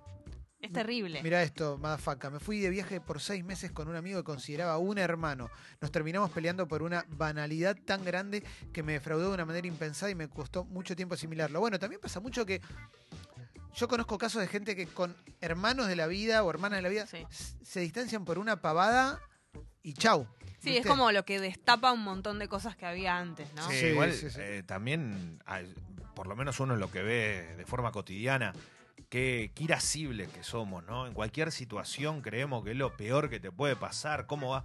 es 0.60 0.72
terrible. 0.72 1.22
Mira 1.22 1.42
esto, 1.42 1.78
madafaca. 1.78 2.30
Me 2.30 2.40
fui 2.40 2.58
de 2.60 2.70
viaje 2.70 3.00
por 3.00 3.20
seis 3.20 3.44
meses 3.44 3.70
con 3.70 3.88
un 3.88 3.96
amigo 3.96 4.18
que 4.20 4.24
consideraba 4.24 4.78
un 4.78 4.98
hermano. 4.98 5.50
Nos 5.80 5.90
terminamos 5.92 6.30
peleando 6.30 6.66
por 6.66 6.82
una 6.82 7.04
banalidad 7.10 7.76
tan 7.84 8.04
grande 8.04 8.42
que 8.72 8.82
me 8.82 8.94
defraudó 8.94 9.28
de 9.28 9.34
una 9.34 9.44
manera 9.44 9.66
impensada 9.66 10.10
y 10.10 10.14
me 10.14 10.28
costó 10.28 10.64
mucho 10.64 10.96
tiempo 10.96 11.14
asimilarlo. 11.14 11.60
Bueno, 11.60 11.78
también 11.78 12.00
pasa 12.00 12.18
mucho 12.20 12.44
que 12.44 12.60
yo 13.74 13.86
conozco 13.86 14.18
casos 14.18 14.40
de 14.40 14.48
gente 14.48 14.74
que 14.74 14.86
con 14.86 15.14
hermanos 15.40 15.86
de 15.86 15.94
la 15.96 16.06
vida 16.08 16.42
o 16.42 16.50
hermanas 16.50 16.78
de 16.78 16.82
la 16.82 16.88
vida 16.88 17.06
Sí. 17.06 17.24
se 17.62 17.80
distancian 17.80 18.24
por 18.24 18.38
una 18.38 18.60
pavada 18.60 19.20
y 19.82 19.92
chau. 19.94 20.26
Sí, 20.60 20.76
es 20.76 20.84
como 20.84 21.12
lo 21.12 21.24
que 21.24 21.38
destapa 21.38 21.92
un 21.92 22.02
montón 22.02 22.40
de 22.40 22.48
cosas 22.48 22.74
que 22.74 22.84
había 22.84 23.16
antes, 23.16 23.52
¿no? 23.54 23.68
Sí, 23.70 23.78
Sí, 23.78 23.86
igual 23.86 24.12
sí, 24.12 24.28
sí. 24.28 24.38
eh, 24.40 24.62
también, 24.66 25.40
por 26.16 26.26
lo 26.26 26.34
menos 26.34 26.58
uno 26.58 26.74
es 26.74 26.80
lo 26.80 26.90
que 26.90 27.02
ve 27.02 27.54
de 27.56 27.64
forma 27.64 27.92
cotidiana, 27.92 28.52
qué, 29.08 29.52
qué 29.54 29.64
irascibles 29.64 30.28
que 30.28 30.42
somos, 30.42 30.84
¿no? 30.84 31.06
En 31.06 31.14
cualquier 31.14 31.52
situación 31.52 32.20
creemos 32.22 32.64
que 32.64 32.72
es 32.72 32.76
lo 32.76 32.96
peor 32.96 33.30
que 33.30 33.40
te 33.40 33.50
puede 33.50 33.76
pasar, 33.76 34.26
¿cómo 34.26 34.50
va? 34.50 34.64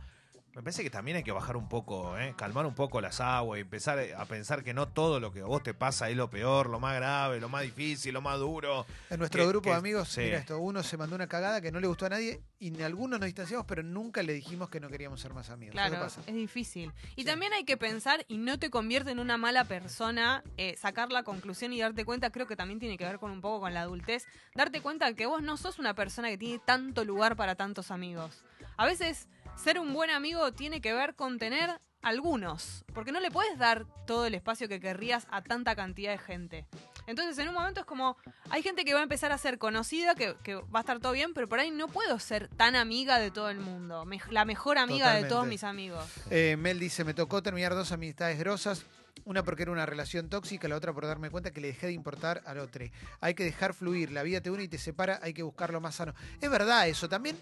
Me 0.56 0.62
parece 0.62 0.84
que 0.84 0.92
también 0.92 1.18
hay 1.18 1.24
que 1.24 1.32
bajar 1.32 1.58
un 1.58 1.68
poco, 1.68 2.16
¿eh? 2.20 2.36
calmar 2.38 2.68
un 2.68 2.76
poco 2.76 3.02
las 3.02 3.20
aguas 3.20 3.58
y 3.58 3.62
empezar 3.62 3.98
a 4.16 4.26
pensar 4.26 4.64
que 4.64 4.72
no 4.76 4.88
todo 4.88 5.20
lo 5.20 5.32
que 5.32 5.40
a 5.42 5.46
vos 5.46 5.64
te 5.64 5.74
pasa 5.74 6.12
es 6.12 6.16
lo 6.16 6.30
peor, 6.30 6.70
lo 6.70 6.80
más 6.80 6.96
grave, 6.96 7.40
lo 7.40 7.50
más 7.50 7.64
difícil, 7.64 8.14
lo 8.14 8.22
más 8.22 8.38
duro. 8.38 8.86
En 9.10 9.18
nuestro 9.18 9.42
que- 9.42 9.48
grupo 9.50 9.64
que- 9.64 9.70
de 9.72 9.76
amigos, 9.78 10.10
sí. 10.10 10.22
mira 10.22 10.38
esto, 10.38 10.60
uno 10.60 10.84
se 10.84 10.96
mandó 10.96 11.16
una 11.16 11.26
cagada 11.26 11.60
que 11.60 11.72
no 11.72 11.80
le 11.80 11.88
gustó 11.88 12.06
a 12.06 12.10
nadie 12.10 12.44
y 12.60 12.68
en 12.68 12.80
algunos 12.84 13.20
nos 13.20 13.26
distanciamos, 13.26 13.66
pero 13.66 13.82
nunca 13.82 14.22
le 14.22 14.32
dijimos 14.34 14.70
que 14.70 14.80
no 14.80 14.90
queríamos 14.90 15.20
ser 15.22 15.34
más 15.34 15.50
amigos. 15.50 15.72
Claro, 15.74 15.96
pasa. 16.00 16.22
es 16.28 16.36
difícil. 16.36 16.94
Y 17.16 17.22
Sí. 17.22 17.26
también 17.28 17.52
hay 17.54 17.64
que 17.66 17.76
pensar 17.76 18.24
y 18.28 18.38
no 18.38 18.60
te 18.60 18.70
convierte 18.70 19.10
en 19.10 19.18
una 19.18 19.38
mala 19.38 19.64
persona, 19.64 20.44
eh, 20.58 20.76
sacar 20.78 21.12
la 21.12 21.24
conclusión 21.24 21.74
y 21.74 21.80
darte 21.80 22.06
cuenta, 22.06 22.30
creo 22.30 22.46
que 22.46 22.56
también 22.56 22.80
tiene 22.80 23.00
que 23.00 23.06
ver 23.06 23.18
con 23.18 23.32
un 23.32 23.42
poco 23.42 23.62
con 23.62 23.74
la 23.74 23.82
adultez, 23.82 24.28
darte 24.54 24.82
cuenta 24.82 25.12
que 25.16 25.26
vos 25.26 25.42
no 25.42 25.58
sos 25.58 25.80
una 25.80 25.96
persona 25.96 26.30
que 26.30 26.38
tiene 26.38 26.60
tanto 26.64 27.04
lugar 27.06 27.36
para 27.36 27.56
tantos 27.56 27.90
amigos. 27.90 28.44
A 28.78 28.86
veces 28.86 29.28
ser 29.56 29.80
un 29.80 29.94
buen 29.94 30.10
amigo 30.10 30.52
tiene 30.54 30.82
que 30.82 30.94
ver 30.94 31.16
con 31.16 31.40
tener 31.40 31.70
algunos, 32.02 32.84
porque 32.94 33.12
no 33.14 33.20
le 33.22 33.32
puedes 33.32 33.58
dar 33.58 33.86
todo 34.06 34.26
el 34.26 34.36
espacio 34.36 34.68
que 34.68 34.80
querrías 34.82 35.26
a 35.32 35.42
tanta 35.42 35.74
cantidad 35.76 36.12
de 36.12 36.18
gente. 36.18 36.66
Entonces 37.08 37.38
en 37.38 37.48
un 37.50 37.54
momento 37.54 37.80
es 37.82 37.86
como, 37.86 38.18
hay 38.50 38.62
gente 38.62 38.84
que 38.84 38.94
va 38.94 39.00
a 39.00 39.04
empezar 39.04 39.32
a 39.32 39.38
ser 39.38 39.58
conocida, 39.58 40.14
que, 40.16 40.36
que 40.44 40.56
va 40.56 40.80
a 40.80 40.82
estar 40.82 41.00
todo 41.00 41.14
bien, 41.14 41.34
pero 41.34 41.48
por 41.48 41.60
ahí 41.60 41.72
no 41.72 41.88
puedo 41.88 42.20
ser 42.20 42.50
tan 42.50 42.76
amiga 42.76 43.20
de 43.20 43.32
todo 43.32 43.50
el 43.50 43.60
mundo, 43.60 44.06
me- 44.06 44.20
la 44.32 44.44
mejor 44.46 44.78
amiga 44.78 45.14
de 45.14 45.24
todos 45.30 45.48
mis 45.48 45.64
amigos. 45.64 46.06
Eh, 46.30 46.56
Mel 46.58 46.78
dice, 46.80 47.04
me 47.06 47.14
tocó 47.14 47.42
terminar 47.42 47.74
dos 47.74 47.92
amistades 47.92 48.38
grosas. 48.38 48.86
Una 49.26 49.44
porque 49.44 49.62
era 49.64 49.72
una 49.72 49.86
relación 49.86 50.28
tóxica, 50.28 50.68
la 50.68 50.76
otra 50.76 50.92
por 50.92 51.06
darme 51.06 51.30
cuenta 51.30 51.52
que 51.52 51.62
le 51.62 51.68
dejé 51.68 51.88
de 51.88 51.94
importar 51.94 52.42
al 52.46 52.58
otro. 52.58 52.84
Hay 53.22 53.36
que 53.36 53.44
dejar 53.46 53.74
fluir, 53.74 54.12
la 54.12 54.24
vida 54.24 54.42
te 54.42 54.50
une 54.50 54.64
y 54.64 54.68
te 54.68 54.78
separa, 54.78 55.20
hay 55.22 55.34
que 55.34 55.44
buscar 55.44 55.72
lo 55.72 55.80
más 55.80 55.96
sano. 55.96 56.14
Es 56.42 56.50
verdad 56.50 56.88
eso, 56.90 57.08
también 57.08 57.38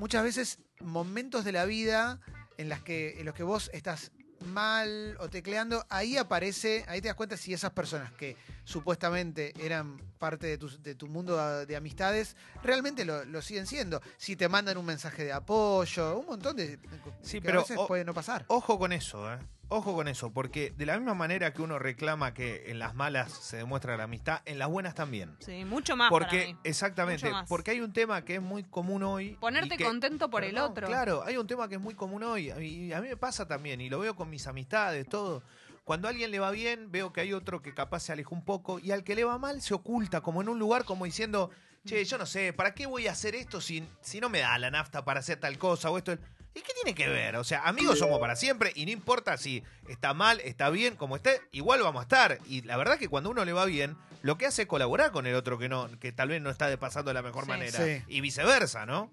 muchas 0.00 0.24
veces 0.24 0.58
momentos 0.80 1.44
de 1.44 1.52
la 1.52 1.66
vida 1.66 2.20
en, 2.56 2.70
las 2.70 2.80
que, 2.80 3.20
en 3.20 3.26
los 3.26 3.34
que 3.34 3.42
vos 3.42 3.70
estás 3.74 4.10
mal 4.46 5.16
o 5.20 5.28
tecleando, 5.28 5.84
ahí 5.90 6.16
aparece, 6.16 6.84
ahí 6.88 7.02
te 7.02 7.08
das 7.08 7.16
cuenta 7.16 7.36
si 7.36 7.52
esas 7.52 7.72
personas 7.72 8.10
que 8.12 8.36
supuestamente 8.64 9.52
eran 9.64 10.00
parte 10.20 10.46
de 10.46 10.58
tu, 10.58 10.68
de 10.82 10.94
tu 10.94 11.08
mundo 11.08 11.36
de, 11.36 11.66
de 11.66 11.74
amistades, 11.76 12.36
realmente 12.62 13.04
lo, 13.04 13.24
lo 13.24 13.40
siguen 13.42 13.66
siendo. 13.66 14.00
Si 14.18 14.36
te 14.36 14.48
mandan 14.48 14.76
un 14.76 14.84
mensaje 14.84 15.24
de 15.24 15.32
apoyo, 15.32 16.18
un 16.18 16.26
montón 16.26 16.54
de... 16.56 16.78
Sí, 17.22 17.40
que 17.40 17.46
pero 17.46 17.60
a 17.60 17.62
veces 17.62 17.78
o- 17.78 17.88
puede 17.88 18.04
no 18.04 18.12
pasar. 18.14 18.44
Ojo 18.48 18.78
con 18.78 18.92
eso, 18.92 19.32
¿eh? 19.32 19.38
Ojo 19.72 19.94
con 19.94 20.08
eso, 20.08 20.32
porque 20.32 20.72
de 20.76 20.84
la 20.84 20.96
misma 20.98 21.14
manera 21.14 21.52
que 21.54 21.62
uno 21.62 21.78
reclama 21.78 22.34
que 22.34 22.70
en 22.72 22.80
las 22.80 22.94
malas 22.96 23.32
se 23.32 23.56
demuestra 23.56 23.96
la 23.96 24.02
amistad, 24.04 24.40
en 24.44 24.58
las 24.58 24.68
buenas 24.68 24.96
también. 24.96 25.36
Sí, 25.38 25.64
mucho 25.64 25.96
más 25.96 26.10
Porque, 26.10 26.38
para 26.40 26.52
mí. 26.52 26.56
exactamente, 26.64 27.24
Mucho 27.26 27.36
más. 27.36 27.48
porque 27.48 27.70
hay 27.70 27.80
un 27.80 27.92
tema 27.92 28.24
que 28.24 28.34
es 28.34 28.42
muy 28.42 28.64
común 28.64 29.04
hoy. 29.04 29.36
Ponerte 29.40 29.76
que- 29.76 29.84
contento 29.84 30.28
por 30.28 30.42
el 30.44 30.58
otro. 30.58 30.88
Claro, 30.88 31.22
hay 31.24 31.36
un 31.36 31.46
tema 31.46 31.68
que 31.68 31.76
es 31.76 31.80
muy 31.80 31.94
común 31.94 32.24
hoy. 32.24 32.50
Y 32.60 32.92
a 32.92 33.00
mí 33.00 33.08
me 33.08 33.16
pasa 33.16 33.46
también, 33.46 33.80
y 33.80 33.88
lo 33.88 34.00
veo 34.00 34.16
con 34.16 34.28
mis 34.28 34.46
amistades, 34.48 35.08
todo. 35.08 35.44
Cuando 35.90 36.06
a 36.06 36.12
alguien 36.12 36.30
le 36.30 36.38
va 36.38 36.52
bien, 36.52 36.92
veo 36.92 37.12
que 37.12 37.20
hay 37.20 37.32
otro 37.32 37.62
que 37.62 37.74
capaz 37.74 37.98
se 37.98 38.12
aleja 38.12 38.30
un 38.30 38.44
poco, 38.44 38.78
y 38.78 38.92
al 38.92 39.02
que 39.02 39.16
le 39.16 39.24
va 39.24 39.38
mal 39.38 39.60
se 39.60 39.74
oculta, 39.74 40.20
como 40.20 40.40
en 40.40 40.48
un 40.48 40.56
lugar, 40.56 40.84
como 40.84 41.04
diciendo, 41.04 41.50
che, 41.84 42.04
yo 42.04 42.16
no 42.16 42.26
sé, 42.26 42.52
¿para 42.52 42.76
qué 42.76 42.86
voy 42.86 43.08
a 43.08 43.10
hacer 43.10 43.34
esto 43.34 43.60
si, 43.60 43.82
si 44.00 44.20
no 44.20 44.28
me 44.28 44.38
da 44.38 44.56
la 44.58 44.70
nafta 44.70 45.04
para 45.04 45.18
hacer 45.18 45.40
tal 45.40 45.58
cosa 45.58 45.90
o 45.90 45.98
esto? 45.98 46.12
¿Y 46.12 46.60
qué 46.60 46.72
tiene 46.80 46.94
que 46.94 47.08
ver? 47.08 47.34
O 47.34 47.42
sea, 47.42 47.62
amigos 47.66 47.98
somos 47.98 48.20
para 48.20 48.36
siempre 48.36 48.70
y 48.76 48.84
no 48.86 48.92
importa 48.92 49.36
si 49.36 49.64
está 49.88 50.14
mal, 50.14 50.38
está 50.44 50.70
bien, 50.70 50.94
como 50.94 51.16
esté, 51.16 51.40
igual 51.50 51.82
vamos 51.82 51.98
a 51.98 52.02
estar. 52.04 52.38
Y 52.46 52.62
la 52.62 52.76
verdad 52.76 52.96
que 52.96 53.08
cuando 53.08 53.28
uno 53.28 53.44
le 53.44 53.52
va 53.52 53.64
bien, 53.64 53.96
lo 54.22 54.38
que 54.38 54.46
hace 54.46 54.62
es 54.62 54.68
colaborar 54.68 55.10
con 55.10 55.26
el 55.26 55.34
otro 55.34 55.58
que 55.58 55.68
no, 55.68 55.90
que 55.98 56.12
tal 56.12 56.28
vez 56.28 56.40
no 56.40 56.50
está 56.50 56.68
de 56.68 56.78
pasando 56.78 57.08
de 57.10 57.14
la 57.14 57.22
mejor 57.22 57.46
Sí. 57.46 57.50
manera. 57.50 57.84
Sí. 57.84 58.00
Y 58.06 58.20
viceversa, 58.20 58.86
¿no? 58.86 59.10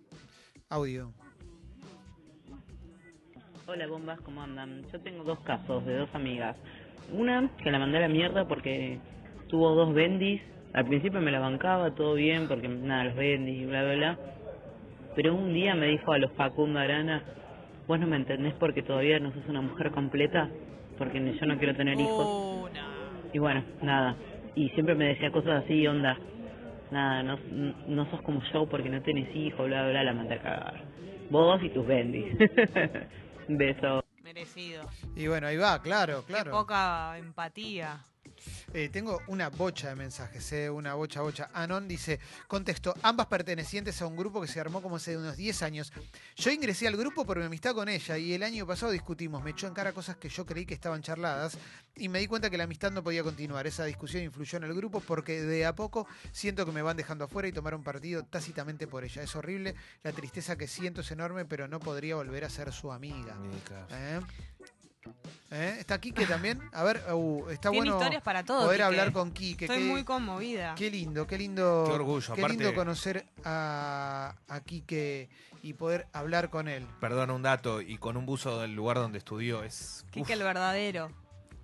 Audio. 0.69 1.11
Hola 3.69 3.85
bombas, 3.85 4.17
¿cómo 4.21 4.41
andan? 4.41 4.85
Yo 4.93 5.01
tengo 5.01 5.25
dos 5.25 5.39
casos 5.41 5.85
de 5.85 5.97
dos 5.97 6.07
amigas. 6.13 6.55
Una 7.11 7.49
que 7.61 7.69
la 7.69 7.79
mandé 7.79 7.97
a 7.97 8.01
la 8.01 8.07
mierda 8.07 8.47
porque 8.47 8.97
tuvo 9.49 9.75
dos 9.75 9.93
bendis. 9.93 10.41
Al 10.71 10.85
principio 10.85 11.19
me 11.19 11.31
la 11.31 11.39
bancaba, 11.39 11.93
todo 11.93 12.13
bien, 12.13 12.47
porque 12.47 12.69
nada, 12.69 13.03
los 13.03 13.15
bendis 13.15 13.63
y 13.63 13.65
bla, 13.65 13.83
bla, 13.83 13.95
bla. 13.95 14.17
Pero 15.15 15.35
un 15.35 15.53
día 15.53 15.75
me 15.75 15.87
dijo 15.87 16.13
a 16.13 16.17
los 16.17 16.31
Facundo 16.31 16.79
Arana, 16.79 17.21
vos 17.87 17.99
no 17.99 18.07
me 18.07 18.15
entendés 18.15 18.53
porque 18.53 18.83
todavía 18.83 19.19
no 19.19 19.33
sos 19.33 19.45
una 19.49 19.59
mujer 19.59 19.91
completa, 19.91 20.49
porque 20.97 21.19
yo 21.19 21.45
no 21.45 21.57
quiero 21.57 21.75
tener 21.75 21.99
hijos. 21.99 22.25
Oh, 22.25 22.69
no. 22.73 23.29
Y 23.33 23.39
bueno, 23.39 23.65
nada. 23.81 24.15
Y 24.55 24.69
siempre 24.69 24.95
me 24.95 25.09
decía 25.09 25.29
cosas 25.29 25.65
así, 25.65 25.85
onda, 25.85 26.17
nada, 26.89 27.21
no, 27.21 27.37
no 27.85 28.09
sos 28.11 28.21
como 28.21 28.41
yo 28.53 28.65
porque 28.69 28.87
no 28.87 29.01
tenés 29.01 29.35
hijos, 29.35 29.67
bla, 29.67 29.81
bla, 29.81 29.91
bla, 29.91 30.03
la 30.05 30.13
mandé 30.13 30.35
a 30.35 30.41
cagar. 30.41 30.83
Vos 31.29 31.61
y 31.61 31.69
tus 31.71 31.85
bendis. 31.85 32.27
Beso. 33.47 34.03
Merecido. 34.23 34.83
Y 35.15 35.27
bueno, 35.27 35.47
ahí 35.47 35.57
va, 35.57 35.81
claro, 35.81 36.23
Qué 36.27 36.33
claro. 36.33 36.51
poca 36.51 37.17
empatía. 37.17 38.03
Eh, 38.77 38.89
tengo 38.89 39.23
una 39.25 39.49
bocha 39.49 39.89
de 39.89 39.95
mensajes, 39.95 40.53
eh, 40.53 40.69
una 40.69 40.93
bocha, 40.93 41.21
bocha. 41.21 41.49
Anon 41.51 41.87
dice, 41.87 42.19
contexto, 42.47 42.93
ambas 43.01 43.25
pertenecientes 43.25 43.99
a 44.03 44.05
un 44.05 44.15
grupo 44.15 44.39
que 44.39 44.47
se 44.47 44.59
armó 44.59 44.83
como 44.83 44.97
hace 44.97 45.17
unos 45.17 45.35
10 45.35 45.63
años. 45.63 45.91
Yo 46.35 46.51
ingresé 46.51 46.87
al 46.87 46.95
grupo 46.95 47.25
por 47.25 47.39
mi 47.39 47.45
amistad 47.45 47.73
con 47.73 47.89
ella 47.89 48.19
y 48.19 48.33
el 48.33 48.43
año 48.43 48.67
pasado 48.67 48.91
discutimos, 48.91 49.43
me 49.43 49.49
echó 49.49 49.65
en 49.65 49.73
cara 49.73 49.93
cosas 49.93 50.17
que 50.17 50.29
yo 50.29 50.45
creí 50.45 50.67
que 50.67 50.75
estaban 50.75 51.01
charladas 51.01 51.57
y 51.95 52.07
me 52.07 52.19
di 52.19 52.27
cuenta 52.27 52.51
que 52.51 52.57
la 52.59 52.65
amistad 52.65 52.91
no 52.91 53.03
podía 53.03 53.23
continuar. 53.23 53.65
Esa 53.65 53.83
discusión 53.83 54.21
influyó 54.21 54.59
en 54.59 54.65
el 54.65 54.75
grupo 54.75 54.99
porque 54.99 55.41
de 55.41 55.65
a 55.65 55.73
poco 55.73 56.05
siento 56.31 56.63
que 56.63 56.71
me 56.71 56.83
van 56.83 56.97
dejando 56.97 57.25
afuera 57.25 57.47
y 57.47 57.53
tomaron 57.53 57.81
partido 57.81 58.25
tácitamente 58.25 58.85
por 58.85 59.03
ella. 59.03 59.23
Es 59.23 59.35
horrible, 59.35 59.73
la 60.03 60.11
tristeza 60.11 60.55
que 60.55 60.67
siento 60.67 61.01
es 61.01 61.09
enorme, 61.09 61.45
pero 61.45 61.67
no 61.67 61.79
podría 61.79 62.15
volver 62.15 62.45
a 62.45 62.49
ser 62.51 62.71
su 62.71 62.91
amiga. 62.91 63.39
¿Eh? 63.89 64.19
¿Eh? 65.51 65.77
¿Está 65.79 65.99
Quique 66.01 66.25
también? 66.25 66.61
A 66.73 66.83
ver, 66.83 67.01
uh, 67.13 67.47
está 67.49 67.69
Tiene 67.69 67.85
bueno 67.89 67.97
historias 67.97 68.21
para 68.23 68.43
todo. 68.43 68.61
poder 68.65 68.77
Quique. 68.77 68.83
hablar 68.83 69.11
con 69.13 69.31
Quique. 69.31 69.65
Estoy 69.65 69.79
Qué- 69.83 69.85
muy 69.89 70.03
conmovida. 70.03 70.75
Qué 70.75 70.89
lindo, 70.91 71.25
qué 71.25 71.37
lindo. 71.37 71.85
Qué 71.87 71.93
orgullo, 71.93 72.33
Qué 72.35 72.41
aparte- 72.41 72.57
lindo 72.57 72.75
conocer 72.75 73.25
a, 73.45 74.35
a 74.49 74.59
Quique 74.61 75.29
y 75.63 75.73
poder 75.73 76.07
hablar 76.13 76.49
con 76.49 76.67
él. 76.67 76.85
Perdón, 76.99 77.31
un 77.31 77.41
dato, 77.43 77.81
y 77.81 77.97
con 77.97 78.17
un 78.17 78.25
buzo 78.25 78.59
del 78.59 78.73
lugar 78.75 78.97
donde 78.97 79.17
estudió, 79.19 79.63
es... 79.63 80.05
Quique 80.11 80.33
uf, 80.33 80.37
el 80.39 80.43
verdadero. 80.43 81.11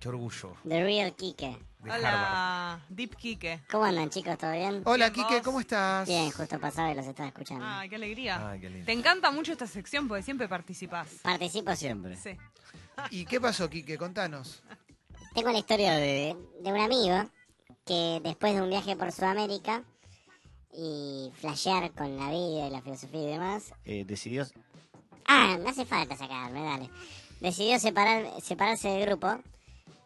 qué 0.00 0.08
orgullo. 0.08 0.54
The 0.66 0.82
Real 0.82 1.14
Kike. 1.14 1.58
De 1.84 1.90
Harvard. 1.90 2.00
Hola, 2.14 2.80
Deep 2.88 3.14
Quique. 3.16 3.60
¿Cómo 3.70 3.84
andan 3.84 4.08
chicos? 4.08 4.38
¿Todo 4.38 4.52
bien? 4.52 4.80
Hola 4.86 5.10
Bien, 5.10 5.12
Quique, 5.26 5.34
vos. 5.36 5.44
¿cómo 5.44 5.60
estás? 5.60 6.08
Bien, 6.08 6.30
justo 6.30 6.58
pasaba 6.58 6.90
y 6.90 6.94
los 6.94 7.06
estaba 7.06 7.28
escuchando. 7.28 7.62
Ay, 7.66 7.90
qué 7.90 7.96
alegría. 7.96 8.48
Ay, 8.50 8.60
qué 8.60 8.70
lindo. 8.70 8.86
Te 8.86 8.92
encanta 8.92 9.30
mucho 9.30 9.52
esta 9.52 9.66
sección 9.66 10.08
porque 10.08 10.22
siempre 10.22 10.48
participás. 10.48 11.08
Participo 11.22 11.76
siempre. 11.76 12.16
Sí. 12.16 12.30
¿Y 13.10 13.24
qué 13.24 13.40
pasó, 13.40 13.68
Quique? 13.68 13.96
Contanos. 13.98 14.62
Tengo 15.34 15.50
la 15.50 15.58
historia 15.58 15.94
de, 15.94 16.36
de 16.60 16.72
un 16.72 16.78
amigo 16.80 17.28
que 17.84 18.20
después 18.22 18.54
de 18.54 18.62
un 18.62 18.70
viaje 18.70 18.96
por 18.96 19.10
Sudamérica 19.12 19.82
y 20.72 21.30
flashear 21.40 21.92
con 21.92 22.16
la 22.16 22.30
vida 22.30 22.66
y 22.68 22.70
la 22.70 22.82
filosofía 22.82 23.22
y 23.22 23.26
demás, 23.26 23.72
Eh, 23.84 24.04
decidió 24.06 24.46
Ah, 25.26 25.56
no 25.60 25.68
hace 25.70 25.84
falta 25.84 26.16
sacarme, 26.16 26.62
dale. 26.62 26.90
Decidió 27.40 27.78
separar, 27.78 28.40
separarse 28.42 28.88
del 28.88 29.06
grupo 29.06 29.38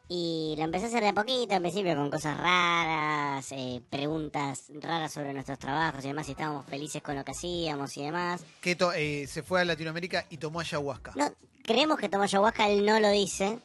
y 0.09 0.55
lo 0.57 0.65
empezó 0.65 0.87
a 0.87 0.89
hacer 0.89 1.03
de 1.03 1.09
a 1.09 1.13
poquito, 1.15 1.55
al 1.55 1.61
principio 1.61 1.95
con 1.95 2.11
cosas 2.11 2.37
raras, 2.39 3.47
eh, 3.53 3.83
preguntas 3.91 4.65
raras 4.81 5.13
sobre 5.13 5.33
nuestros 5.35 5.59
trabajos 5.59 6.05
y 6.05 6.09
demás, 6.09 6.27
si 6.27 6.33
estábamos 6.33 6.65
felices 6.67 7.03
con 7.03 7.15
lo 7.17 7.25
que 7.25 7.33
hacíamos 7.33 7.97
y 7.97 8.03
demás. 8.05 8.43
Que 8.61 8.75
to- 8.75 8.93
eh, 8.93 9.27
se 9.27 9.43
fue 9.43 9.61
a 9.61 9.65
Latinoamérica 9.65 10.25
y 10.31 10.39
tomó 10.39 10.61
ayahuasca. 10.61 11.13
No, 11.15 11.31
creemos 11.63 11.99
que 11.99 12.09
tomó 12.09 12.25
ayahuasca, 12.25 12.69
él 12.69 12.87
no 12.87 12.99
lo 13.01 13.11
dice, 13.11 13.59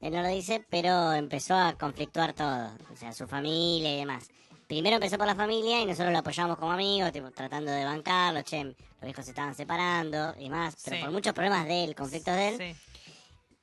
él 0.00 0.12
no 0.12 0.22
lo 0.22 0.28
dice, 0.28 0.64
pero 0.70 1.12
empezó 1.12 1.54
a 1.54 1.74
conflictuar 1.74 2.32
todo, 2.32 2.70
o 2.92 2.96
sea, 2.96 3.12
su 3.12 3.26
familia 3.26 3.94
y 3.94 3.98
demás. 3.98 4.28
Primero 4.66 4.94
empezó 4.96 5.18
por 5.18 5.26
la 5.26 5.34
familia 5.34 5.82
y 5.82 5.84
nosotros 5.86 6.10
lo 6.12 6.18
apoyamos 6.20 6.56
como 6.56 6.72
amigos, 6.72 7.12
tipo, 7.12 7.30
tratando 7.30 7.70
de 7.70 7.84
bancarlo, 7.84 8.40
che, 8.42 8.64
los 8.64 9.10
hijos 9.10 9.24
se 9.26 9.32
estaban 9.32 9.54
separando 9.54 10.34
y 10.38 10.44
demás, 10.44 10.74
pero 10.82 10.96
Sí. 10.96 11.02
por 11.02 11.12
muchos 11.12 11.34
problemas 11.34 11.66
de 11.66 11.84
él, 11.84 11.94
conflictos 11.94 12.34
de 12.34 12.48
él. 12.48 12.56
Sí. 12.58 12.91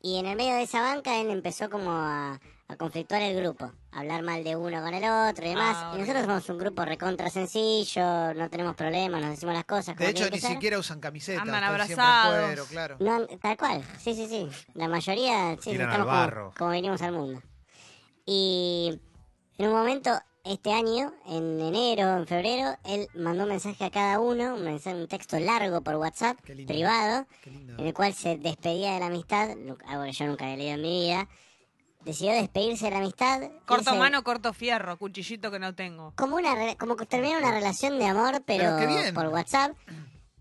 Y 0.01 0.17
en 0.17 0.25
el 0.27 0.37
medio 0.37 0.53
de 0.55 0.63
esa 0.63 0.81
banca 0.81 1.19
él 1.19 1.29
empezó 1.29 1.69
como 1.69 1.91
a, 1.91 2.39
a 2.69 2.75
conflictuar 2.77 3.21
el 3.21 3.35
grupo, 3.41 3.69
a 3.91 3.99
hablar 3.99 4.23
mal 4.23 4.43
de 4.45 4.55
uno 4.55 4.81
con 4.81 4.93
el 4.93 5.03
otro 5.03 5.45
y 5.45 5.49
demás. 5.49 5.75
Ah, 5.77 5.91
y 5.95 5.99
nosotros 5.99 6.23
somos 6.25 6.49
un 6.49 6.57
grupo 6.57 6.85
recontra 6.85 7.29
sencillo, 7.29 8.33
no 8.33 8.49
tenemos 8.49 8.75
problemas, 8.75 9.19
nos 9.21 9.31
decimos 9.31 9.55
las 9.55 9.65
cosas 9.65 9.95
como 9.97 10.05
De 10.05 10.11
hecho, 10.11 10.29
ni 10.29 10.39
ser. 10.39 10.51
siquiera 10.51 10.79
usan 10.79 11.01
camisetas. 11.01 11.41
Andan 11.41 11.63
abrazados. 11.65 12.45
cuero, 12.45 12.65
claro. 12.67 12.95
No, 12.99 13.27
tal 13.39 13.57
cual, 13.57 13.83
sí, 13.99 14.13
sí, 14.15 14.27
sí. 14.27 14.47
La 14.73 14.87
mayoría, 14.87 15.55
sí, 15.59 15.71
Tiran 15.71 15.89
estamos 15.89 15.95
al 15.95 16.01
como- 16.05 16.17
barro. 16.17 16.53
Como, 16.57 16.69
venimos 16.71 17.01
al 17.01 17.11
mundo. 17.11 17.41
Y 18.25 18.99
en 19.57 19.67
un 19.67 19.73
momento, 19.73 20.11
este 20.43 20.71
año, 20.73 21.13
en 21.27 21.59
enero, 21.59 22.17
en 22.17 22.25
febrero, 22.27 22.75
él 22.85 23.07
mandó 23.15 23.43
un 23.43 23.49
mensaje 23.49 23.83
a 23.85 23.91
cada 23.91 24.19
uno, 24.19 24.55
un, 24.55 24.63
mensaje, 24.63 24.95
un 24.95 25.07
texto 25.07 25.37
largo 25.39 25.81
por 25.81 25.95
WhatsApp, 25.95 26.37
Qué 26.43 26.55
lindo. 26.55 26.73
privado, 26.73 27.25
Qué 27.43 27.51
lindo. 27.51 27.75
en 27.77 27.85
el 27.87 27.93
cual 27.93 28.13
se 28.13 28.37
despedía 28.37 28.93
de 28.93 28.99
la 28.99 29.07
amistad, 29.07 29.49
algo 29.87 30.03
que 30.05 30.11
yo 30.11 30.25
nunca 30.27 30.45
había 30.45 30.57
leído 30.57 30.75
en 30.75 30.81
mi 30.81 31.01
vida. 31.01 31.27
Decidió 32.05 32.31
despedirse 32.31 32.85
de 32.85 32.91
la 32.91 32.97
amistad. 32.99 33.41
Corto 33.65 33.91
irse- 33.91 33.97
mano, 33.99 34.23
corto 34.23 34.53
fierro, 34.53 34.97
cuchillito 34.97 35.51
que 35.51 35.59
no 35.59 35.75
tengo. 35.75 36.13
Como, 36.15 36.37
una, 36.37 36.55
re- 36.55 36.77
como 36.77 36.95
que 36.95 37.05
termina 37.05 37.37
una 37.37 37.51
relación 37.51 37.99
de 37.99 38.05
amor, 38.05 38.41
pero, 38.45 38.77
Pero 38.77 39.13
por 39.13 39.27
WhatsApp, 39.27 39.73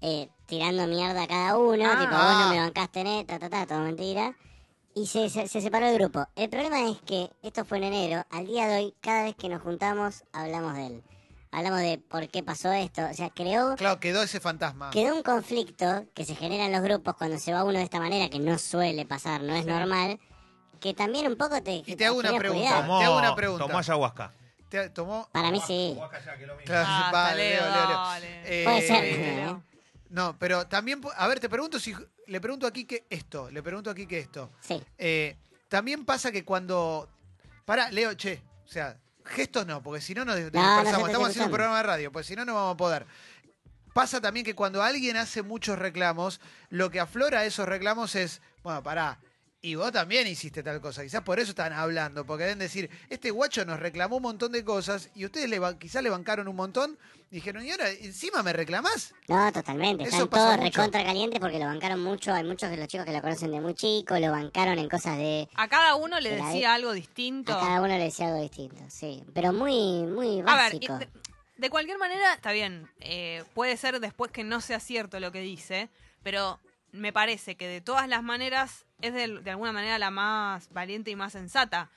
eh, 0.01 0.29
tirando 0.47 0.87
mierda 0.87 1.25
a 1.25 1.27
cada 1.27 1.59
uno, 1.59 1.85
Ah. 1.85 1.99
tipo, 1.99 2.13
vos 2.15 2.39
no 2.45 2.51
me 2.51 2.61
bancaste 2.61 3.03
net, 3.03 3.27
ta, 3.27 3.41
ta, 3.41 3.51
ta, 3.51 3.67
todo 3.67 3.81
mentira. 3.81 4.37
Y 5.01 5.07
se, 5.07 5.29
se, 5.31 5.47
se 5.47 5.61
separó 5.61 5.87
el 5.87 5.95
grupo. 5.99 6.27
El 6.35 6.49
problema 6.49 6.89
es 6.91 6.97
que 7.03 7.31
esto 7.43 7.65
fue 7.65 7.79
en 7.79 7.85
enero, 7.85 8.25
al 8.31 8.47
día 8.47 8.67
de 8.67 8.77
hoy, 8.79 8.95
cada 9.01 9.23
vez 9.25 9.37
que 9.37 9.49
nos 9.49 9.63
juntamos, 9.63 10.25
hablamos 10.33 10.75
de 10.75 10.87
él. 10.87 11.03
Hablamos 11.53 11.81
de 11.81 11.99
por 11.99 12.29
qué 12.29 12.43
pasó 12.43 12.73
esto. 12.73 13.03
O 13.11 13.15
sea, 13.15 13.31
creó, 13.31 13.77
Claro, 13.77 14.01
quedó 14.01 14.23
ese 14.23 14.41
fantasma. 14.41 14.91
quedó 14.91 15.15
un 15.15 15.23
conflicto 15.23 16.05
que 16.15 16.25
se 16.25 16.35
genera 16.35 16.67
en 16.67 16.73
los 16.73 16.83
grupos 16.83 17.15
cuando 17.17 17.39
se 17.39 17.53
va 17.53 17.63
uno 17.65 17.79
de 17.79 17.85
esta 17.85 18.01
manera, 18.01 18.29
que 18.29 18.39
no 18.41 18.59
suele 18.59 19.07
pasar, 19.07 19.43
no 19.43 19.55
es 19.55 19.65
normal, 19.67 20.19
que 20.81 20.95
también 20.95 21.27
un 21.29 21.37
poco 21.37 21.63
te... 21.63 21.83
Y 21.87 21.95
te 21.97 22.05
hago 22.07 22.19
una 22.19 22.37
pregunta. 22.37 22.81
Tomó, 22.83 22.99
Te 22.99 23.05
hago 23.05 23.19
una 23.19 23.35
pregunta. 23.37 23.67
tomó 23.67 23.79
ayahuasca. 23.79 24.33
Te- 24.69 24.91
tomó. 24.91 25.29
Para 25.33 25.51
mí 25.51 25.61
sí. 25.67 25.97
Claro, 26.67 26.87
Ah, 26.89 27.11
va, 27.15 27.35
Leo, 27.35 27.61
Leo, 27.63 27.71
Leo, 27.73 27.87
Leo. 27.89 27.97
dale. 27.99 28.43
Eh, 28.45 28.65
Puede 28.65 28.83
ser. 28.83 29.05
Leo. 29.05 29.63
No, 30.11 30.39
pero 30.39 30.67
también, 30.67 31.01
a 31.17 31.29
ver, 31.29 31.41
te 31.41 31.49
pregunto 31.49 31.79
si, 31.79 31.95
le 32.27 32.41
pregunto 32.41 32.67
aquí 32.67 32.85
que 32.85 33.07
esto, 33.11 33.51
le 33.51 33.63
pregunto 33.63 33.91
aquí 33.91 34.07
que 34.07 34.19
esto. 34.19 34.51
Sí. 34.61 34.83
Eh, 34.97 35.37
también 35.69 36.05
pasa 36.05 36.33
que 36.33 36.45
cuando, 36.45 37.09
para, 37.65 37.91
Leo, 37.91 38.15
che, 38.15 38.43
o 38.65 38.69
sea, 38.69 38.99
gestos 39.25 39.67
no, 39.67 39.83
porque 39.83 40.01
si 40.01 40.15
no 40.15 40.25
nos 40.25 40.37
no, 40.37 40.41
dispersamos, 40.41 40.87
estoy 40.87 41.05
estamos 41.07 41.29
haciendo 41.29 41.47
un 41.47 41.53
programa 41.53 41.77
de 41.79 41.83
radio, 41.83 42.13
pues 42.13 42.27
si 42.27 42.35
no 42.35 42.45
no 42.45 42.55
vamos 42.55 42.75
a 42.75 42.77
poder. 42.77 43.07
Pasa 43.93 44.21
también 44.21 44.45
que 44.47 44.55
cuando 44.55 44.83
alguien 44.83 45.17
hace 45.17 45.43
muchos 45.43 45.79
reclamos, 45.79 46.41
lo 46.71 46.91
que 46.91 47.01
aflora 47.01 47.41
a 47.41 47.45
esos 47.45 47.69
reclamos 47.69 48.15
es, 48.15 48.41
bueno, 48.63 48.83
pará, 48.83 49.19
y 49.61 49.75
vos 49.75 49.91
también 49.91 50.27
hiciste 50.27 50.63
tal 50.63 50.81
cosa, 50.81 51.03
quizás 51.03 51.23
por 51.23 51.41
eso 51.41 51.51
están 51.51 51.73
hablando, 51.73 52.25
porque 52.25 52.45
deben 52.45 52.61
decir, 52.61 52.89
este 53.11 53.31
guacho 53.31 53.65
nos 53.65 53.81
reclamó 53.81 54.17
un 54.19 54.23
montón 54.23 54.53
de 54.53 54.65
cosas 54.65 55.11
y 55.15 55.25
ustedes 55.25 55.49
le, 55.51 55.61
quizás 55.79 56.03
le 56.03 56.11
bancaron 56.11 56.47
un 56.47 56.55
montón, 56.55 56.97
dijeron, 57.31 57.65
y 57.65 57.71
ahora 57.73 57.91
encima 57.91 58.43
me 58.45 58.53
reclamás. 58.53 59.15
No, 59.27 59.53
totalmente. 59.53 60.05
Eso 60.05 60.25
Están 60.25 60.31
todos 60.31 60.57
mucho. 60.59 60.63
recontra 60.81 61.05
calientes 61.05 61.41
porque 61.41 61.59
lo 61.59 61.65
bancaron 61.67 62.01
mucho. 62.03 62.33
Hay 62.33 62.45
muchos 62.45 62.71
de 62.71 62.77
los 62.77 62.87
chicos 62.87 63.05
que 63.05 63.13
lo 63.13 63.21
conocen 63.21 63.51
de 63.51 63.61
muy 63.61 63.75
chico, 63.75 64.17
lo 64.19 64.31
bancaron 64.31 64.79
en 64.79 64.89
cosas 64.89 65.17
de... 65.19 65.49
A 65.57 65.67
cada 65.69 65.97
uno 65.97 66.21
le 66.21 66.31
De 66.31 66.37
decía 66.37 66.75
algo 66.75 66.93
distinto. 66.93 67.53
A 67.53 67.61
cada 67.61 67.79
uno 67.81 67.89
le 67.89 67.99
decía 67.99 68.29
algo 68.29 68.41
distinto, 68.41 68.83
sí. 68.89 69.25
Pero 69.35 69.53
muy, 69.53 70.05
muy 70.05 70.41
A 70.47 70.55
ver, 70.57 70.73
básico. 70.73 70.99
de, 70.99 71.09
de 71.57 71.71
cualquier 71.71 71.99
manera, 71.99 72.33
está 72.33 72.53
bien. 72.53 72.89
eh, 73.01 73.43
puede 73.55 73.77
ser 73.77 73.99
después 73.99 74.31
que 74.31 74.45
no 74.45 74.61
sea 74.61 74.79
cierto 74.79 75.19
lo 75.19 75.33
que 75.33 75.41
dice, 75.41 75.91
pero 76.23 76.61
me 76.93 77.13
parece 77.13 77.57
que 77.57 77.67
de 77.67 77.81
todas 77.81 78.09
las 78.09 78.23
maneras 78.23 78.87
es 79.01 79.15
de, 79.15 79.41
de 79.41 79.51
alguna 79.51 79.73
manera 79.73 79.99
la 79.99 80.11
más 80.11 80.73
valiente 80.73 81.11
y 81.11 81.17
más 81.17 81.33
sensata. 81.33 81.91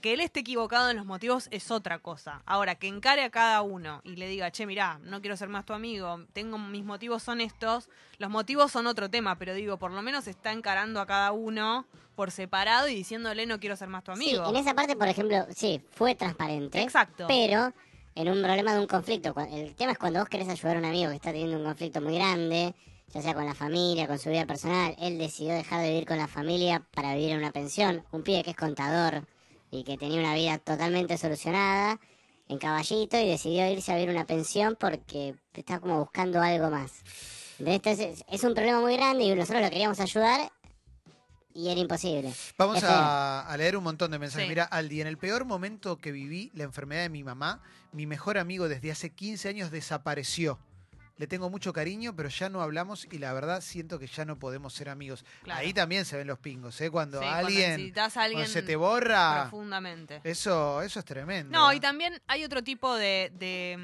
Que 0.00 0.14
él 0.14 0.20
esté 0.20 0.40
equivocado 0.40 0.88
en 0.88 0.96
los 0.96 1.04
motivos 1.04 1.48
es 1.50 1.70
otra 1.70 1.98
cosa. 1.98 2.42
Ahora, 2.46 2.74
que 2.74 2.86
encare 2.86 3.22
a 3.22 3.28
cada 3.28 3.60
uno 3.60 4.00
y 4.02 4.16
le 4.16 4.28
diga, 4.28 4.50
che, 4.50 4.64
mirá, 4.64 4.98
no 5.02 5.20
quiero 5.20 5.36
ser 5.36 5.50
más 5.50 5.66
tu 5.66 5.74
amigo, 5.74 6.24
tengo 6.32 6.56
mis 6.56 6.84
motivos 6.84 7.22
son 7.22 7.42
estos, 7.42 7.90
los 8.16 8.30
motivos 8.30 8.72
son 8.72 8.86
otro 8.86 9.10
tema, 9.10 9.36
pero 9.36 9.52
digo, 9.52 9.76
por 9.76 9.90
lo 9.90 10.00
menos 10.00 10.26
está 10.26 10.52
encarando 10.52 11.02
a 11.02 11.06
cada 11.06 11.32
uno 11.32 11.84
por 12.16 12.30
separado 12.30 12.88
y 12.88 12.94
diciéndole 12.94 13.44
no 13.44 13.60
quiero 13.60 13.76
ser 13.76 13.88
más 13.88 14.02
tu 14.02 14.12
amigo. 14.12 14.44
Sí, 14.44 14.50
en 14.50 14.56
esa 14.56 14.72
parte, 14.74 14.96
por 14.96 15.08
ejemplo, 15.08 15.46
sí, 15.54 15.82
fue 15.90 16.14
transparente. 16.14 16.80
Exacto. 16.80 17.26
Pero 17.28 17.74
en 18.14 18.28
un 18.28 18.42
problema 18.42 18.74
de 18.74 18.80
un 18.80 18.86
conflicto. 18.86 19.34
El 19.50 19.74
tema 19.74 19.92
es 19.92 19.98
cuando 19.98 20.20
vos 20.20 20.28
querés 20.28 20.48
ayudar 20.48 20.76
a 20.76 20.78
un 20.80 20.84
amigo 20.86 21.10
que 21.10 21.16
está 21.16 21.32
teniendo 21.32 21.58
un 21.58 21.64
conflicto 21.64 22.00
muy 22.00 22.14
grande, 22.14 22.74
ya 23.12 23.22
sea 23.22 23.34
con 23.34 23.44
la 23.46 23.54
familia, 23.54 24.06
con 24.06 24.18
su 24.18 24.30
vida 24.30 24.46
personal. 24.46 24.94
Él 24.98 25.18
decidió 25.18 25.52
dejar 25.54 25.82
de 25.82 25.90
vivir 25.90 26.06
con 26.06 26.18
la 26.18 26.28
familia 26.28 26.86
para 26.94 27.14
vivir 27.14 27.30
en 27.30 27.38
una 27.38 27.52
pensión. 27.52 28.04
Un 28.12 28.22
pibe 28.22 28.42
que 28.44 28.50
es 28.50 28.56
contador 28.56 29.26
y 29.70 29.84
que 29.84 29.96
tenía 29.96 30.20
una 30.20 30.34
vida 30.34 30.58
totalmente 30.58 31.16
solucionada 31.18 32.00
en 32.48 32.58
caballito 32.58 33.16
y 33.18 33.28
decidió 33.28 33.68
irse 33.70 33.92
a 33.92 33.96
vivir 33.96 34.10
una 34.10 34.26
pensión 34.26 34.76
porque 34.78 35.34
está 35.54 35.78
como 35.80 35.98
buscando 36.00 36.40
algo 36.42 36.70
más. 36.70 36.90
Entonces 37.58 38.20
es, 38.20 38.24
es 38.28 38.44
un 38.44 38.54
problema 38.54 38.80
muy 38.80 38.96
grande 38.96 39.24
y 39.24 39.34
nosotros 39.34 39.62
lo 39.62 39.70
queríamos 39.70 40.00
ayudar 40.00 40.50
y 41.52 41.68
era 41.68 41.80
imposible. 41.80 42.32
Vamos 42.56 42.76
Es 42.78 42.82
feo. 42.84 42.90
a, 42.92 43.40
a 43.42 43.56
leer 43.56 43.76
un 43.76 43.84
montón 43.84 44.10
de 44.12 44.18
mensajes. 44.18 44.44
Sí. 44.44 44.48
Mira, 44.48 44.64
Aldi, 44.64 45.00
en 45.00 45.06
el 45.08 45.18
peor 45.18 45.44
momento 45.44 45.98
que 45.98 46.10
viví 46.12 46.50
la 46.54 46.64
enfermedad 46.64 47.02
de 47.02 47.08
mi 47.08 47.22
mamá, 47.22 47.60
mi 47.92 48.06
mejor 48.06 48.38
amigo 48.38 48.68
desde 48.68 48.90
hace 48.90 49.10
15 49.10 49.48
años 49.48 49.70
desapareció. 49.70 50.58
Le 51.20 51.26
tengo 51.26 51.50
mucho 51.50 51.74
cariño, 51.74 52.16
pero 52.16 52.30
ya 52.30 52.48
no 52.48 52.62
hablamos 52.62 53.06
y 53.12 53.18
la 53.18 53.34
verdad 53.34 53.60
siento 53.60 53.98
que 53.98 54.06
ya 54.06 54.24
no 54.24 54.38
podemos 54.38 54.72
ser 54.72 54.88
amigos. 54.88 55.22
Claro. 55.42 55.60
Ahí 55.60 55.74
también 55.74 56.06
se 56.06 56.16
ven 56.16 56.26
los 56.26 56.38
pingos, 56.38 56.80
¿eh? 56.80 56.90
Cuando 56.90 57.18
Sí, 57.20 57.26
cuando 57.26 57.46
alguien 57.46 57.92
a 57.92 57.94
cuando 57.94 58.20
alguien 58.22 58.48
se 58.48 58.62
te 58.62 58.74
borra, 58.74 59.42
profundamente. 59.42 60.22
eso, 60.24 60.80
eso 60.80 60.98
es 60.98 61.04
tremendo. 61.04 61.56
No, 61.56 61.70
¿eh? 61.70 61.76
y 61.76 61.80
también 61.80 62.22
hay 62.26 62.42
otro 62.42 62.64
tipo 62.64 62.94
de, 62.94 63.30
de, 63.38 63.76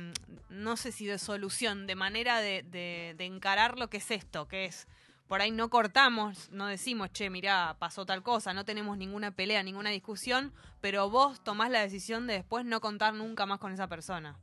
mm, 0.49 0.55
no 0.65 0.79
sé 0.79 0.93
si 0.93 1.05
de 1.05 1.19
solución, 1.19 1.87
de 1.87 1.95
manera 1.95 2.39
de, 2.41 2.63
de- 2.63 3.15
de 3.19 3.25
encarar 3.27 3.79
lo 3.79 3.91
que 3.91 3.99
es 3.99 4.11
esto, 4.11 4.49
que 4.49 4.65
es, 4.65 4.89
por 5.27 5.43
ahí 5.43 5.51
no 5.51 5.69
cortamos, 5.69 6.49
no 6.53 6.67
decimos, 6.69 7.13
che, 7.13 7.29
mirá, 7.29 7.77
pasó 7.79 8.07
tal 8.07 8.23
cosa, 8.23 8.55
no 8.55 8.65
tenemos 8.65 8.97
ninguna 8.97 9.31
pelea, 9.33 9.63
ninguna 9.63 9.91
discusión, 9.91 10.55
pero 10.81 11.11
vos 11.11 11.45
tomás 11.45 11.69
la 11.71 11.81
decisión 11.83 12.27
de 12.27 12.35
después 12.35 12.65
no 12.65 12.81
contar 12.81 13.13
nunca 13.13 13.45
más 13.45 13.59
con 13.59 13.73
esa 13.73 13.89
persona. 13.89 14.39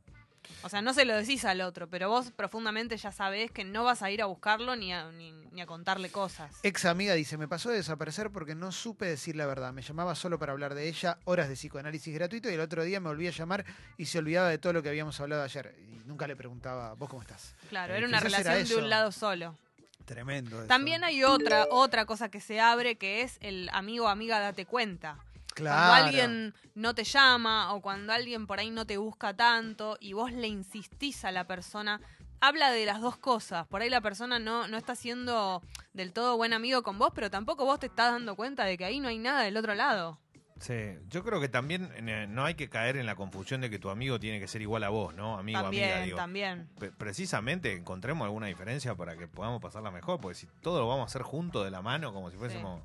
O 0.63 0.69
sea, 0.69 0.81
no 0.81 0.93
se 0.93 1.05
lo 1.05 1.15
decís 1.15 1.45
al 1.45 1.61
otro, 1.61 1.89
pero 1.89 2.09
vos 2.09 2.31
profundamente 2.31 2.95
ya 2.97 3.11
sabés 3.11 3.51
que 3.51 3.63
no 3.63 3.83
vas 3.83 4.01
a 4.01 4.11
ir 4.11 4.21
a 4.21 4.25
buscarlo 4.25 4.75
ni 4.75 4.93
a, 4.93 5.11
ni, 5.11 5.31
ni 5.51 5.61
a 5.61 5.65
contarle 5.65 6.09
cosas. 6.09 6.55
Ex 6.63 6.85
amiga 6.85 7.13
dice, 7.13 7.37
me 7.37 7.47
pasó 7.47 7.69
de 7.69 7.77
desaparecer 7.77 8.29
porque 8.31 8.55
no 8.55 8.71
supe 8.71 9.05
decir 9.05 9.35
la 9.35 9.45
verdad. 9.45 9.73
Me 9.73 9.81
llamaba 9.81 10.15
solo 10.15 10.39
para 10.39 10.51
hablar 10.53 10.73
de 10.75 10.87
ella, 10.87 11.17
horas 11.25 11.49
de 11.49 11.55
psicoanálisis 11.55 12.13
gratuito 12.13 12.49
y 12.49 12.53
el 12.53 12.59
otro 12.61 12.83
día 12.83 12.99
me 12.99 13.09
volví 13.09 13.27
a 13.27 13.31
llamar 13.31 13.65
y 13.97 14.05
se 14.05 14.19
olvidaba 14.19 14.49
de 14.49 14.57
todo 14.57 14.73
lo 14.73 14.81
que 14.83 14.89
habíamos 14.89 15.19
hablado 15.19 15.43
ayer. 15.43 15.75
Y 15.79 16.07
nunca 16.07 16.27
le 16.27 16.35
preguntaba, 16.35 16.93
¿vos 16.93 17.09
cómo 17.09 17.21
estás? 17.21 17.55
Claro, 17.69 17.93
Eh, 17.93 17.97
era 17.97 18.07
una 18.07 18.17
era 18.19 18.23
relación 18.29 18.67
de 18.67 18.75
un 18.77 18.89
lado 18.89 19.11
solo. 19.11 19.57
Tremendo. 20.05 20.57
eso. 20.59 20.67
También 20.67 21.03
hay 21.03 21.23
otra, 21.23 21.65
otra 21.69 22.05
cosa 22.05 22.29
que 22.29 22.41
se 22.41 22.59
abre 22.59 22.97
que 22.97 23.21
es 23.21 23.37
el 23.41 23.69
amigo 23.71 24.07
amiga 24.09 24.39
date 24.39 24.65
cuenta. 24.65 25.17
Claro. 25.53 25.91
Cuando 25.91 26.05
alguien 26.07 26.53
no 26.75 26.95
te 26.95 27.03
llama 27.03 27.73
o 27.73 27.81
cuando 27.81 28.13
alguien 28.13 28.47
por 28.47 28.59
ahí 28.59 28.71
no 28.71 28.85
te 28.85 28.97
busca 28.97 29.35
tanto 29.35 29.97
y 29.99 30.13
vos 30.13 30.31
le 30.31 30.47
insistís 30.47 31.25
a 31.25 31.31
la 31.31 31.45
persona, 31.45 32.01
habla 32.41 32.71
de 32.71 32.85
las 32.85 33.01
dos 33.01 33.17
cosas. 33.17 33.67
Por 33.67 33.81
ahí 33.81 33.89
la 33.89 34.01
persona 34.01 34.39
no, 34.39 34.67
no 34.67 34.77
está 34.77 34.95
siendo 34.95 35.61
del 35.93 36.11
todo 36.11 36.37
buen 36.37 36.53
amigo 36.53 36.83
con 36.83 36.97
vos, 36.97 37.11
pero 37.13 37.29
tampoco 37.29 37.65
vos 37.65 37.79
te 37.79 37.87
estás 37.87 38.11
dando 38.11 38.35
cuenta 38.35 38.65
de 38.65 38.77
que 38.77 38.85
ahí 38.85 38.99
no 38.99 39.07
hay 39.07 39.19
nada 39.19 39.43
del 39.43 39.57
otro 39.57 39.75
lado. 39.75 40.19
Sí, 40.59 40.97
yo 41.09 41.23
creo 41.23 41.41
que 41.41 41.49
también 41.49 41.91
eh, 42.07 42.25
no 42.29 42.45
hay 42.45 42.55
que 42.55 42.69
caer 42.69 42.95
en 42.95 43.05
la 43.05 43.15
confusión 43.15 43.59
de 43.59 43.69
que 43.69 43.79
tu 43.79 43.89
amigo 43.89 44.19
tiene 44.19 44.39
que 44.39 44.47
ser 44.47 44.61
igual 44.61 44.83
a 44.83 44.89
vos, 44.89 45.13
¿no? 45.13 45.37
Amigo, 45.37 45.61
también, 45.61 45.83
amiga, 45.83 46.05
digo. 46.05 46.17
también. 46.17 46.69
Precisamente 46.97 47.73
encontremos 47.73 48.25
alguna 48.25 48.47
diferencia 48.47 48.95
para 48.95 49.17
que 49.17 49.27
podamos 49.27 49.61
pasarla 49.61 49.91
mejor, 49.91 50.21
porque 50.21 50.35
si 50.35 50.47
todo 50.61 50.79
lo 50.79 50.87
vamos 50.87 51.03
a 51.03 51.05
hacer 51.07 51.21
juntos 51.21 51.65
de 51.65 51.71
la 51.71 51.81
mano, 51.81 52.13
como 52.13 52.31
si 52.31 52.37
fuésemos 52.37 52.81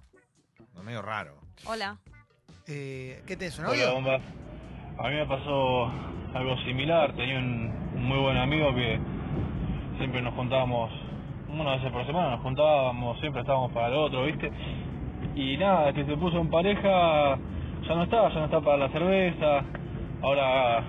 no, 0.75 0.83
medio 0.83 1.03
raro. 1.03 1.41
Hola. 1.67 1.99
Eh, 2.69 3.23
¿Qué 3.27 3.37
tenés, 3.37 3.59
un 3.59 3.65
Hola, 3.67 3.73
audio? 3.85 3.95
bombas. 3.95 4.21
A 4.99 5.09
mí 5.09 5.15
me 5.15 5.27
pasó 5.27 5.91
algo 6.35 6.57
similar. 6.65 7.13
Tenía 7.15 7.39
un, 7.39 7.73
un 7.97 8.05
muy 8.05 8.19
buen 8.19 8.37
amigo 8.37 8.75
que 8.75 8.99
siempre 9.99 10.21
nos 10.23 10.35
juntábamos, 10.35 10.91
una 11.49 11.77
vez 11.77 11.91
por 11.93 12.05
semana 12.07 12.31
nos 12.31 12.41
juntábamos, 12.41 13.19
siempre 13.21 13.41
estábamos 13.41 13.73
para 13.73 13.89
el 13.89 13.95
otro, 13.95 14.25
¿viste? 14.25 14.51
Y 15.35 15.57
nada, 15.57 15.93
que 15.93 16.05
se 16.05 16.17
puso 16.17 16.39
en 16.39 16.51
pareja, 16.51 17.37
ya 17.89 17.95
no 17.95 18.03
está, 18.05 18.29
ya 18.29 18.35
no 18.39 18.45
está 18.45 18.61
para 18.61 18.77
la 18.77 18.89
cerveza. 18.91 19.65
Ahora, 20.23 20.83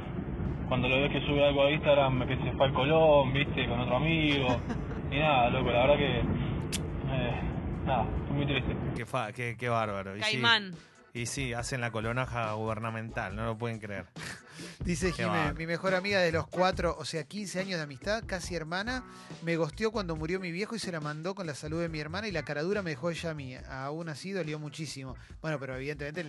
cuando 0.67 0.89
lo 0.89 1.01
ves 1.01 1.11
que 1.11 1.21
sube 1.21 1.45
algo 1.45 1.63
a 1.63 1.71
Instagram, 1.71 2.27
que 2.27 2.35
se 2.37 2.51
fue 2.53 2.65
al 2.67 2.73
Colón, 2.73 3.31
¿viste? 3.33 3.67
Con 3.67 3.79
otro 3.79 3.95
amigo. 3.97 4.47
Y 5.11 5.17
nada, 5.17 5.49
loco, 5.49 5.71
la 5.71 5.87
verdad 5.87 5.97
que. 5.97 6.17
eh, 6.19 6.23
nada, 7.83 8.05
fue 8.27 8.37
muy 8.37 8.45
triste. 8.45 8.75
Qué, 8.95 9.07
fa- 9.07 9.31
qué, 9.31 9.55
qué 9.57 9.67
bárbaro. 9.67 10.15
Y 10.15 10.21
sí, 10.21 10.33
Caimán. 10.33 10.71
Y 11.13 11.25
sí, 11.25 11.53
hacen 11.53 11.81
la 11.81 11.91
colonaja 11.91 12.53
gubernamental, 12.53 13.35
no 13.35 13.45
lo 13.45 13.57
pueden 13.57 13.79
creer. 13.79 14.05
Dice 14.83 15.13
Qué 15.13 15.23
Jimé, 15.23 15.53
mi 15.53 15.65
mejor 15.65 15.95
amiga 15.95 16.19
de 16.19 16.31
los 16.31 16.45
cuatro, 16.47 16.95
o 16.99 17.05
sea, 17.05 17.23
15 17.23 17.59
años 17.61 17.77
de 17.77 17.83
amistad, 17.83 18.23
casi 18.25 18.55
hermana, 18.55 19.03
me 19.41 19.55
gosteó 19.55 19.91
cuando 19.91 20.15
murió 20.15 20.39
mi 20.39 20.51
viejo 20.51 20.75
y 20.75 20.79
se 20.79 20.91
la 20.91 20.99
mandó 20.99 21.33
con 21.35 21.47
la 21.47 21.55
salud 21.55 21.79
de 21.81 21.87
mi 21.89 21.99
hermana 21.99 22.27
y 22.27 22.31
la 22.31 22.43
caradura 22.43 22.81
me 22.81 22.91
dejó 22.91 23.09
ella 23.09 23.31
a 23.31 23.33
mí. 23.33 23.55
Aún 23.69 24.09
así 24.09 24.31
dolió 24.31 24.59
muchísimo. 24.59 25.15
Bueno, 25.41 25.59
pero 25.59 25.75
evidentemente 25.77 26.25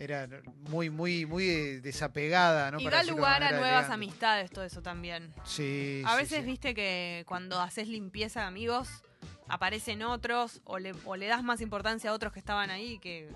era 0.00 0.28
muy, 0.68 0.90
muy, 0.90 1.26
muy 1.26 1.48
eh, 1.48 1.80
desapegada, 1.80 2.70
¿no? 2.70 2.80
y 2.80 2.84
Para 2.84 2.98
da 2.98 3.02
lugar 3.04 3.42
a 3.42 3.50
nuevas 3.50 3.68
elegante. 3.70 3.94
amistades, 3.94 4.50
todo 4.50 4.64
eso 4.64 4.82
también. 4.82 5.32
Sí, 5.44 6.02
A 6.06 6.12
sí, 6.12 6.16
veces 6.18 6.40
sí. 6.40 6.46
viste 6.46 6.74
que 6.74 7.24
cuando 7.26 7.60
haces 7.60 7.88
limpieza 7.88 8.40
de 8.40 8.46
amigos, 8.46 8.88
aparecen 9.48 10.02
otros 10.02 10.60
o 10.64 10.78
le, 10.78 10.92
o 11.04 11.16
le 11.16 11.26
das 11.26 11.42
más 11.42 11.60
importancia 11.60 12.10
a 12.10 12.12
otros 12.12 12.32
que 12.32 12.38
estaban 12.38 12.70
ahí 12.70 12.98
que, 13.00 13.28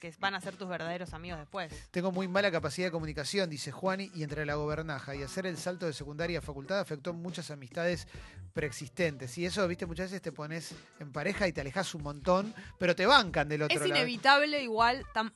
que 0.00 0.12
van 0.18 0.34
a 0.34 0.40
ser 0.40 0.56
tus 0.56 0.68
verdaderos 0.68 1.14
amigos 1.14 1.38
después. 1.38 1.72
Tengo 1.90 2.12
muy 2.12 2.28
mala 2.28 2.50
capacidad 2.50 2.88
de 2.88 2.92
comunicación, 2.92 3.48
dice 3.48 3.72
Juani, 3.72 4.10
y 4.14 4.22
entre 4.22 4.44
la 4.44 4.54
gobernaja 4.54 5.14
y 5.14 5.22
hacer 5.22 5.46
el 5.46 5.56
salto 5.56 5.86
de 5.86 5.92
secundaria 5.92 6.40
a 6.40 6.42
facultad 6.42 6.78
afectó 6.80 7.12
muchas 7.14 7.50
amistades 7.50 8.06
preexistentes. 8.52 9.36
Y 9.38 9.46
eso, 9.46 9.66
viste, 9.66 9.86
muchas 9.86 10.06
veces 10.10 10.22
te 10.22 10.32
pones 10.32 10.74
en 11.00 11.12
pareja 11.12 11.48
y 11.48 11.52
te 11.52 11.60
alejas 11.60 11.94
un 11.94 12.02
montón, 12.02 12.54
pero 12.78 12.94
te 12.94 13.06
bancan 13.06 13.48
del 13.48 13.62
otro 13.62 13.74
Es 13.74 13.80
lado. 13.88 13.98
inevitable 14.00 14.62
igual. 14.62 15.04
tam- 15.14 15.32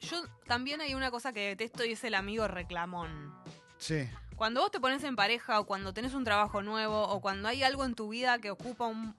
yo 0.00 0.24
también 0.46 0.80
hay 0.80 0.94
una 0.94 1.10
cosa 1.10 1.32
que 1.32 1.48
detesto 1.48 1.84
y 1.84 1.92
es 1.92 2.02
el 2.04 2.14
amigo 2.14 2.48
reclamón. 2.48 3.34
Sí. 3.78 4.08
Cuando 4.36 4.60
vos 4.60 4.70
te 4.70 4.80
pones 4.80 5.04
en 5.04 5.14
pareja 5.14 5.60
o 5.60 5.66
cuando 5.66 5.92
tenés 5.92 6.14
un 6.14 6.24
trabajo 6.24 6.62
nuevo 6.62 7.02
o 7.08 7.20
cuando 7.20 7.48
hay 7.48 7.62
algo 7.62 7.84
en 7.84 7.94
tu 7.94 8.08
vida 8.08 8.38
que 8.38 8.50
ocupa 8.50 8.86
un, 8.86 9.14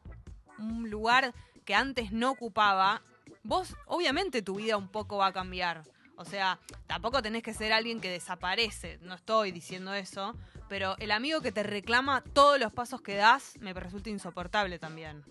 un 0.57 0.89
lugar 0.89 1.33
que 1.63 1.75
antes 1.75 2.11
no 2.11 2.31
ocupaba, 2.31 3.01
vos 3.43 3.75
obviamente 3.85 4.41
tu 4.41 4.55
vida 4.55 4.77
un 4.77 4.87
poco 4.87 5.17
va 5.17 5.27
a 5.27 5.33
cambiar. 5.33 5.83
O 6.15 6.25
sea, 6.25 6.59
tampoco 6.87 7.21
tenés 7.21 7.43
que 7.43 7.53
ser 7.53 7.73
alguien 7.73 7.99
que 7.99 8.09
desaparece, 8.09 8.99
no 9.01 9.15
estoy 9.15 9.51
diciendo 9.51 9.93
eso, 9.93 10.35
pero 10.69 10.95
el 10.99 11.11
amigo 11.11 11.41
que 11.41 11.51
te 11.51 11.63
reclama 11.63 12.21
todos 12.21 12.59
los 12.59 12.71
pasos 12.71 13.01
que 13.01 13.15
das 13.15 13.55
me 13.59 13.73
resulta 13.73 14.09
insoportable 14.09 14.77
también. 14.77 15.23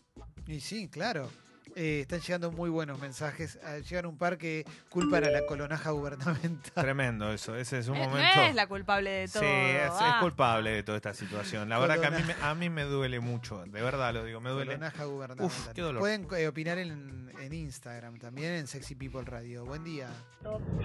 Y 0.46 0.60
sí, 0.60 0.88
claro. 0.88 1.30
Eh, 1.74 2.00
están 2.00 2.20
llegando 2.20 2.52
muy 2.52 2.68
buenos 2.70 3.00
mensajes. 3.00 3.58
Ah, 3.64 3.78
Llegan 3.78 4.06
un 4.06 4.18
par 4.18 4.36
que 4.36 4.64
culpan 4.90 5.24
a 5.24 5.30
la 5.30 5.46
colonaja 5.46 5.90
gubernamental. 5.90 6.72
Tremendo 6.74 7.32
eso, 7.32 7.56
ese 7.56 7.78
es 7.78 7.88
un 7.88 7.96
Eh, 7.96 8.06
momento... 8.06 8.36
No 8.36 8.42
es 8.42 8.54
la 8.54 8.66
culpable 8.66 9.10
de 9.10 9.28
todo. 9.28 9.42
Sí, 9.42 9.48
es, 9.48 9.86
es 9.86 9.90
ah. 9.92 10.18
culpable 10.20 10.70
de 10.70 10.82
toda 10.82 10.96
esta 10.96 11.14
situación. 11.14 11.68
La 11.68 11.78
verdad 11.78 11.98
que 11.98 12.06
a 12.06 12.10
mí, 12.10 12.22
a 12.42 12.54
mí 12.54 12.68
me 12.68 12.82
duele 12.84 13.20
mucho, 13.20 13.64
de 13.64 13.82
verdad 13.82 14.12
lo 14.12 14.24
digo, 14.24 14.40
me 14.40 14.50
duele. 14.50 14.72
Colonaja 14.74 15.04
gubernamental. 15.04 15.46
Uf, 15.46 15.68
qué 15.72 15.80
dolor. 15.80 16.00
Pueden 16.00 16.26
eh, 16.36 16.46
opinar 16.48 16.78
en, 16.78 17.32
en 17.40 17.52
Instagram 17.52 18.18
también, 18.18 18.52
en 18.52 18.66
Sexy 18.66 18.94
People 18.94 19.22
Radio. 19.24 19.64
Buen 19.64 19.84
día. 19.84 20.08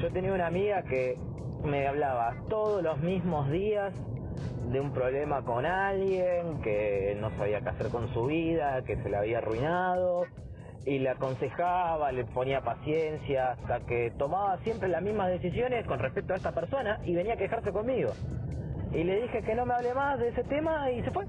Yo 0.01 0.11
tenía 0.13 0.31
una 0.31 0.47
amiga 0.47 0.83
que 0.83 1.17
me 1.63 1.87
hablaba 1.87 2.33
todos 2.49 2.81
los 2.81 2.97
mismos 2.99 3.51
días 3.51 3.93
de 4.71 4.79
un 4.79 4.93
problema 4.93 5.43
con 5.43 5.65
alguien, 5.65 6.61
que 6.61 7.17
no 7.19 7.29
sabía 7.37 7.61
qué 7.61 7.69
hacer 7.69 7.87
con 7.89 8.13
su 8.13 8.27
vida, 8.27 8.83
que 8.83 8.95
se 9.01 9.09
la 9.09 9.19
había 9.19 9.39
arruinado, 9.39 10.25
y 10.87 10.99
le 10.99 11.09
aconsejaba, 11.09 12.11
le 12.13 12.23
ponía 12.23 12.61
paciencia, 12.61 13.51
hasta 13.51 13.81
que 13.85 14.11
tomaba 14.17 14.57
siempre 14.63 14.87
las 14.87 15.01
mismas 15.03 15.27
decisiones 15.29 15.85
con 15.85 15.99
respecto 15.99 16.33
a 16.33 16.37
esta 16.37 16.53
persona 16.53 16.99
y 17.05 17.13
venía 17.13 17.33
a 17.33 17.37
quejarse 17.37 17.71
conmigo. 17.71 18.11
Y 18.93 19.03
le 19.03 19.21
dije 19.23 19.43
que 19.43 19.53
no 19.53 19.65
me 19.65 19.73
hable 19.73 19.93
más 19.93 20.17
de 20.17 20.29
ese 20.29 20.43
tema 20.45 20.89
y 20.89 21.03
se 21.03 21.11
fue. 21.11 21.25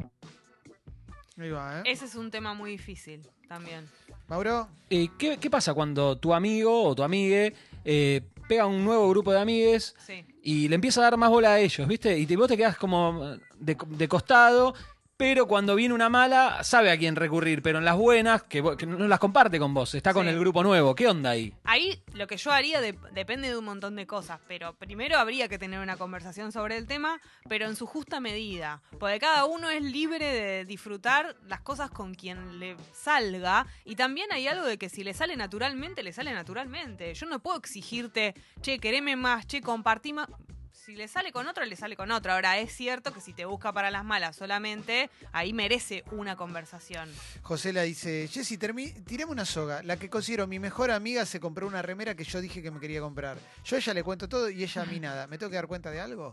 Ahí 1.38 1.51
va, 1.51 1.81
¿eh? 1.81 1.83
Ese 1.87 2.05
es 2.05 2.14
un 2.14 2.31
tema 2.31 2.55
muy 2.55 2.71
difícil 2.71 3.27
también. 3.49 3.87
Mauro, 4.29 4.68
Eh, 4.90 5.09
¿qué, 5.18 5.38
qué 5.38 5.51
pasa 5.51 5.75
cuando 5.75 6.16
tu 6.18 6.33
amigo 6.35 6.85
o 6.85 6.94
tu 6.94 7.03
amigue 7.03 7.53
eh, 7.85 8.21
pega 8.49 8.66
un 8.66 8.85
nuevo 8.85 9.09
grupo 9.11 9.33
de 9.33 9.40
amigues 9.40 9.94
Sí. 9.99 10.25
y 10.42 10.68
le 10.68 10.75
empieza 10.77 11.01
a 11.01 11.05
dar 11.05 11.16
más 11.16 11.31
bola 11.31 11.55
a 11.55 11.59
ellos, 11.59 11.87
¿viste? 11.88 12.16
Y 12.18 12.27
te, 12.27 12.37
vos 12.37 12.49
te 12.49 12.57
quedas 12.57 12.77
como 12.77 13.37
de, 13.59 13.77
de 13.88 14.09
costado, 14.09 14.75
pero 15.18 15.48
cuando 15.48 15.74
viene 15.74 15.94
una 15.94 16.09
mala, 16.09 16.62
sabe 16.62 16.92
a 16.92 16.96
quién 16.96 17.16
recurrir, 17.16 17.61
pero 17.61 17.78
en 17.78 17.85
las 17.85 17.96
buenas, 17.96 18.44
que, 18.44 18.62
que 18.78 18.87
no 18.87 19.09
las 19.09 19.18
comparte 19.18 19.59
con 19.59 19.74
vos, 19.74 19.92
está 19.96 20.14
con 20.14 20.26
Sí. 20.26 20.31
el 20.33 20.38
grupo 20.38 20.62
nuevo. 20.62 20.94
¿Qué 20.94 21.09
onda 21.09 21.31
ahí? 21.31 21.52
Ahí 21.64 22.00
lo 22.14 22.28
que 22.28 22.37
yo 22.37 22.52
haría 22.52 22.81
de- 22.81 22.96
depende 23.12 23.48
de 23.48 23.57
un 23.57 23.64
montón 23.64 23.96
de 23.96 24.07
cosas, 24.07 24.38
pero 24.46 24.74
primero 24.74 25.18
habría 25.18 25.48
que 25.48 25.59
tener 25.59 25.81
una 25.81 25.96
conversación 25.96 26.52
sobre 26.52 26.76
el 26.76 26.87
tema, 26.87 27.20
pero 27.48 27.66
en 27.66 27.74
su 27.74 27.85
justa 27.87 28.20
medida, 28.20 28.81
porque 29.00 29.18
cada 29.18 29.44
uno 29.46 29.68
es 29.70 29.83
libre 29.83 30.24
de 30.24 30.64
disfrutar 30.64 31.35
las 31.48 31.62
cosas 31.62 31.90
con 31.90 32.14
quien 32.14 32.61
le 32.61 32.76
salga 32.92 33.66
y 33.85 33.96
también 33.96 34.31
hay 34.33 34.46
algo 34.46 34.64
de 34.66 34.78
que 34.78 34.88
si 34.88 35.02
le 35.02 35.14
sale 35.14 35.35
naturalmente, 35.37 36.04
le 36.04 36.12
sale 36.12 36.33
naturalmente. 36.33 37.12
Yo 37.14 37.26
no 37.26 37.40
puedo 37.40 37.59
exigirte, 37.59 38.35
che, 38.62 38.78
quereme 38.78 39.16
más, 39.16 39.48
che, 39.48 39.61
compartí 39.62 40.12
más. 40.12 40.28
Si 40.72 40.94
le 40.94 41.09
sale 41.09 41.33
con 41.33 41.46
otro, 41.46 41.64
le 41.64 41.76
sale 41.76 41.96
con 41.96 42.11
otro. 42.11 42.33
Ahora, 42.33 42.59
es 42.59 42.72
cierto 42.72 43.12
que 43.12 43.20
si 43.20 43.33
te 43.33 43.44
busca 43.44 43.72
para 43.72 43.90
las 43.90 44.04
malas 44.04 44.37
solamente, 44.37 45.11
ahí 45.33 45.52
merece 45.52 46.04
una 46.12 46.37
conversación. 46.37 47.11
José 47.42 47.72
la 47.72 47.83
dice, 47.83 48.28
Jessy, 48.28 48.59
tirame 48.59 48.94
una 49.26 49.44
soga. 49.44 49.83
La 49.83 49.96
que 49.96 50.09
considero 50.09 50.46
mi 50.46 50.59
mejor 50.59 50.90
amiga 50.90 51.26
se 51.26 51.40
compró 51.40 51.66
una 51.66 51.83
remera 51.83 52.14
que 52.14 52.24
yo 52.24 52.40
dije 52.40 52.62
que 52.62 52.70
me 52.70 52.81
quería 52.81 53.00
comprar. 53.00 53.38
Yo 53.64 53.76
a 53.76 53.78
ella 53.78 53.94
le 53.94 54.02
cuento 54.02 54.28
todo 54.28 54.50
y 54.50 54.62
ella 54.62 54.83
a 54.83 54.87
mí 54.87 55.00
nada. 55.00 55.26
¿Me 55.26 55.38
tengo 55.38 55.50
que 55.50 55.57
dar 55.57 55.66
cuenta 55.66 55.90
de 55.90 56.00
algo? 56.00 56.33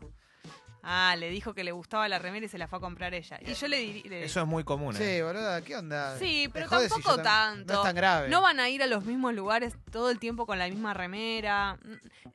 Ah, 0.88 1.16
le 1.18 1.32
dijo 1.32 1.56
que 1.56 1.64
le 1.64 1.72
gustaba 1.72 2.08
la 2.08 2.20
remera 2.20 2.46
y 2.46 2.50
se 2.50 2.60
la 2.60 2.68
fue 2.68 2.78
a 2.78 2.80
comprar 2.80 3.12
ella. 3.16 3.40
Y 3.44 3.54
yo 3.56 3.68
le 3.68 3.78
diría... 3.78 4.20
Eso 4.20 4.40
es 4.42 4.46
muy 4.46 4.64
común. 4.64 4.96
¿eh? 4.96 5.16
Sí, 5.18 5.22
boluda, 5.24 5.60
¿qué 5.64 5.76
onda? 5.76 6.16
Sí, 6.20 6.44
Me 6.46 6.54
pero 6.54 6.68
jode 6.68 6.84
si 6.84 6.90
tampoco 6.90 7.18
tam- 7.18 7.24
tanto. 7.24 7.74
No 7.74 7.80
es 7.80 7.86
tan 7.88 7.96
grave. 7.96 8.30
No 8.30 8.42
van 8.44 8.60
a 8.60 8.70
ir 8.70 8.84
a 8.84 8.88
los 8.88 9.04
mismos 9.04 9.34
lugares 9.34 9.74
todo 9.92 10.12
el 10.12 10.20
tiempo 10.20 10.46
con 10.46 10.60
la 10.60 10.68
misma 10.68 10.94
remera. 10.94 11.80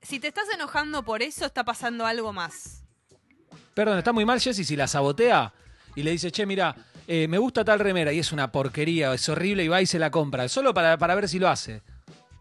Si 0.02 0.18
te 0.18 0.26
estás 0.26 0.46
enojando 0.52 1.04
por 1.04 1.22
eso, 1.22 1.46
está 1.46 1.62
pasando 1.62 2.06
algo 2.06 2.32
más. 2.32 2.82
Perdón, 3.74 3.98
está 3.98 4.12
muy 4.12 4.24
mal, 4.24 4.40
Jessy, 4.40 4.64
si 4.64 4.74
la 4.74 4.88
sabotea. 4.88 5.52
y 5.94 6.02
le 6.02 6.10
dice, 6.10 6.32
che, 6.32 6.44
mira, 6.44 6.74
eh, 7.06 7.28
me 7.28 7.38
gusta 7.38 7.64
tal 7.64 7.78
remera 7.78 8.12
y 8.12 8.18
es 8.18 8.32
una 8.32 8.50
porquería, 8.50 9.14
es 9.14 9.28
horrible 9.28 9.62
y 9.64 9.68
va 9.68 9.80
y 9.80 9.86
se 9.86 9.98
la 10.00 10.10
compra, 10.10 10.48
solo 10.48 10.74
para, 10.74 10.98
para 10.98 11.14
ver 11.14 11.28
si 11.28 11.38
lo 11.38 11.48
hace. 11.48 11.82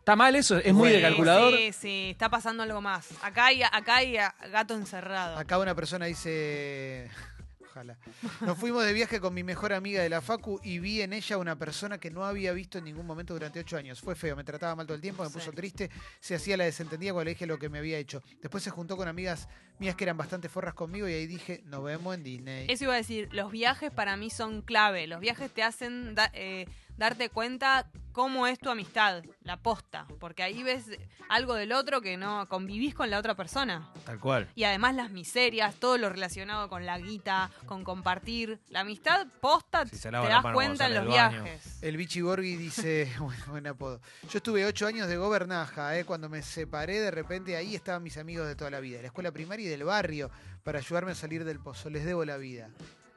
¿Está 0.10 0.15
mal 0.15 0.36
eso? 0.36 0.58
¿Es 0.58 0.74
muy 0.74 0.89
de 0.89 0.95
Sí, 0.95 1.02
calculador? 1.04 1.54
Sí, 1.56 1.72
sí, 1.72 2.08
está 2.10 2.30
pasando 2.30 2.63
algo 2.63 2.82
más. 2.82 3.10
Acá 3.22 3.45
hay, 3.45 3.62
acá 3.62 3.98
hay 3.98 4.17
gato 4.52 4.74
encerrado. 4.74 5.38
Acá 5.38 5.60
una 5.60 5.76
persona 5.76 6.08
dice. 6.08 7.12
Ojalá. 7.69 7.95
Nos 8.41 8.58
fuimos 8.58 8.84
de 8.84 8.91
viaje 8.93 9.19
con 9.19 9.36
mi 9.36 9.43
mejor 9.43 9.72
amiga 9.72 10.02
de 10.02 10.10
la 10.10 10.19
Facu 10.22 10.60
y 10.63 10.80
vi 10.80 11.04
en 11.04 11.13
ella 11.13 11.38
una 11.38 11.56
persona 11.60 12.00
que 12.00 12.10
no 12.10 12.26
había 12.26 12.52
visto 12.54 12.80
en 12.80 12.86
ningún 12.86 13.06
momento 13.06 13.36
durante 13.36 13.60
ocho 13.60 13.78
años. 13.78 14.02
Fue 14.02 14.15
feo, 14.15 14.36
me 14.36 14.43
trataba 14.43 14.76
mal 14.76 14.88
todo 14.88 14.95
el 14.95 15.02
tiempo, 15.02 15.22
me 15.22 15.30
Sí. 15.30 15.36
puso 15.36 15.52
triste, 15.52 15.91
se 16.19 16.34
hacía 16.34 16.58
la 16.58 16.63
desentendida 16.63 17.13
cuando 17.13 17.26
le 17.26 17.36
dije 17.36 17.45
lo 17.45 17.60
que 17.60 17.69
me 17.69 17.78
había 17.78 18.00
hecho. 18.00 18.24
Después 18.41 18.63
se 18.63 18.72
juntó 18.72 18.98
con 18.98 19.08
amigas 19.08 19.48
mías 19.78 19.93
que 19.93 20.06
eran 20.06 20.17
bastante 20.17 20.50
forras 20.50 20.74
conmigo 20.74 21.08
y 21.08 21.13
ahí 21.13 21.28
dije, 21.28 21.62
nos 21.65 21.84
vemos 21.84 22.15
en 22.15 22.24
Disney. 22.24 22.65
Eso 22.67 22.86
iba 22.86 22.93
a 22.95 22.98
decir, 22.98 23.30
los 23.34 23.52
viajes 23.52 23.91
para 23.91 24.17
mí 24.17 24.32
son 24.32 24.63
clave. 24.63 25.06
Los 25.06 25.19
viajes 25.19 25.52
te 25.52 25.62
hacen 25.62 26.15
da- 26.15 26.32
eh, 26.34 26.65
darte 27.00 27.30
cuenta 27.30 27.90
cómo 28.12 28.48
es 28.48 28.60
tu 28.60 28.70
amistad, 28.70 29.24
la 29.44 29.58
posta. 29.58 30.06
Porque 30.20 30.44
ahí 30.44 30.62
ves 30.62 30.86
algo 31.30 31.54
del 31.54 31.72
otro 31.72 32.02
que 32.02 32.18
no 32.18 32.46
convivís 32.50 32.94
con 32.94 33.10
la 33.10 33.18
otra 33.18 33.36
persona. 33.36 33.90
Tal 34.06 34.20
cual. 34.20 34.50
Y 34.56 34.66
además 34.66 34.96
las 34.96 35.10
miserias, 35.10 35.76
todo 35.76 35.98
lo 35.98 36.10
relacionado 36.10 36.68
con 36.68 36.86
la 36.86 37.00
guita, 37.00 37.50
con 37.66 37.86
compartir. 37.86 38.60
La 38.68 38.82
amistad 38.82 39.28
posta 39.40 39.86
Si 39.86 39.96
se 39.96 40.10
te 40.10 40.18
das 40.18 40.44
cuenta 40.54 40.88
en 40.88 40.96
los 40.96 41.08
viajes. 41.08 41.82
El 41.82 41.96
Bichi 41.96 42.22
Borghi 42.22 42.58
dice, 42.58 43.10
bueno, 43.20 43.44
buen 43.48 43.68
apodo. 43.68 44.02
Yo 44.30 44.38
estuve 44.38 44.66
ocho 44.66 44.86
años 44.86 45.08
de 45.08 45.16
gobernaja, 45.16 45.98
¿eh? 45.98 46.04
cuando 46.04 46.28
me 46.28 46.42
separé 46.42 47.00
de 47.00 47.12
repente 47.12 47.56
ahí 47.56 47.74
estaban 47.74 48.04
mis 48.04 48.18
amigos 48.18 48.48
de 48.48 48.56
toda 48.58 48.70
la 48.70 48.82
vida, 48.82 48.98
de 48.98 49.04
la 49.04 49.08
escuela 49.08 49.32
primaria 49.32 49.66
y 49.66 49.70
del 49.70 49.86
barrio, 49.86 50.30
para 50.64 50.80
ayudarme 50.80 51.14
a 51.14 51.16
salir 51.16 51.46
del 51.46 51.60
pozo. 51.60 51.90
Les 51.90 52.04
debo 52.04 52.26
la 52.26 52.36
vida. 52.36 52.70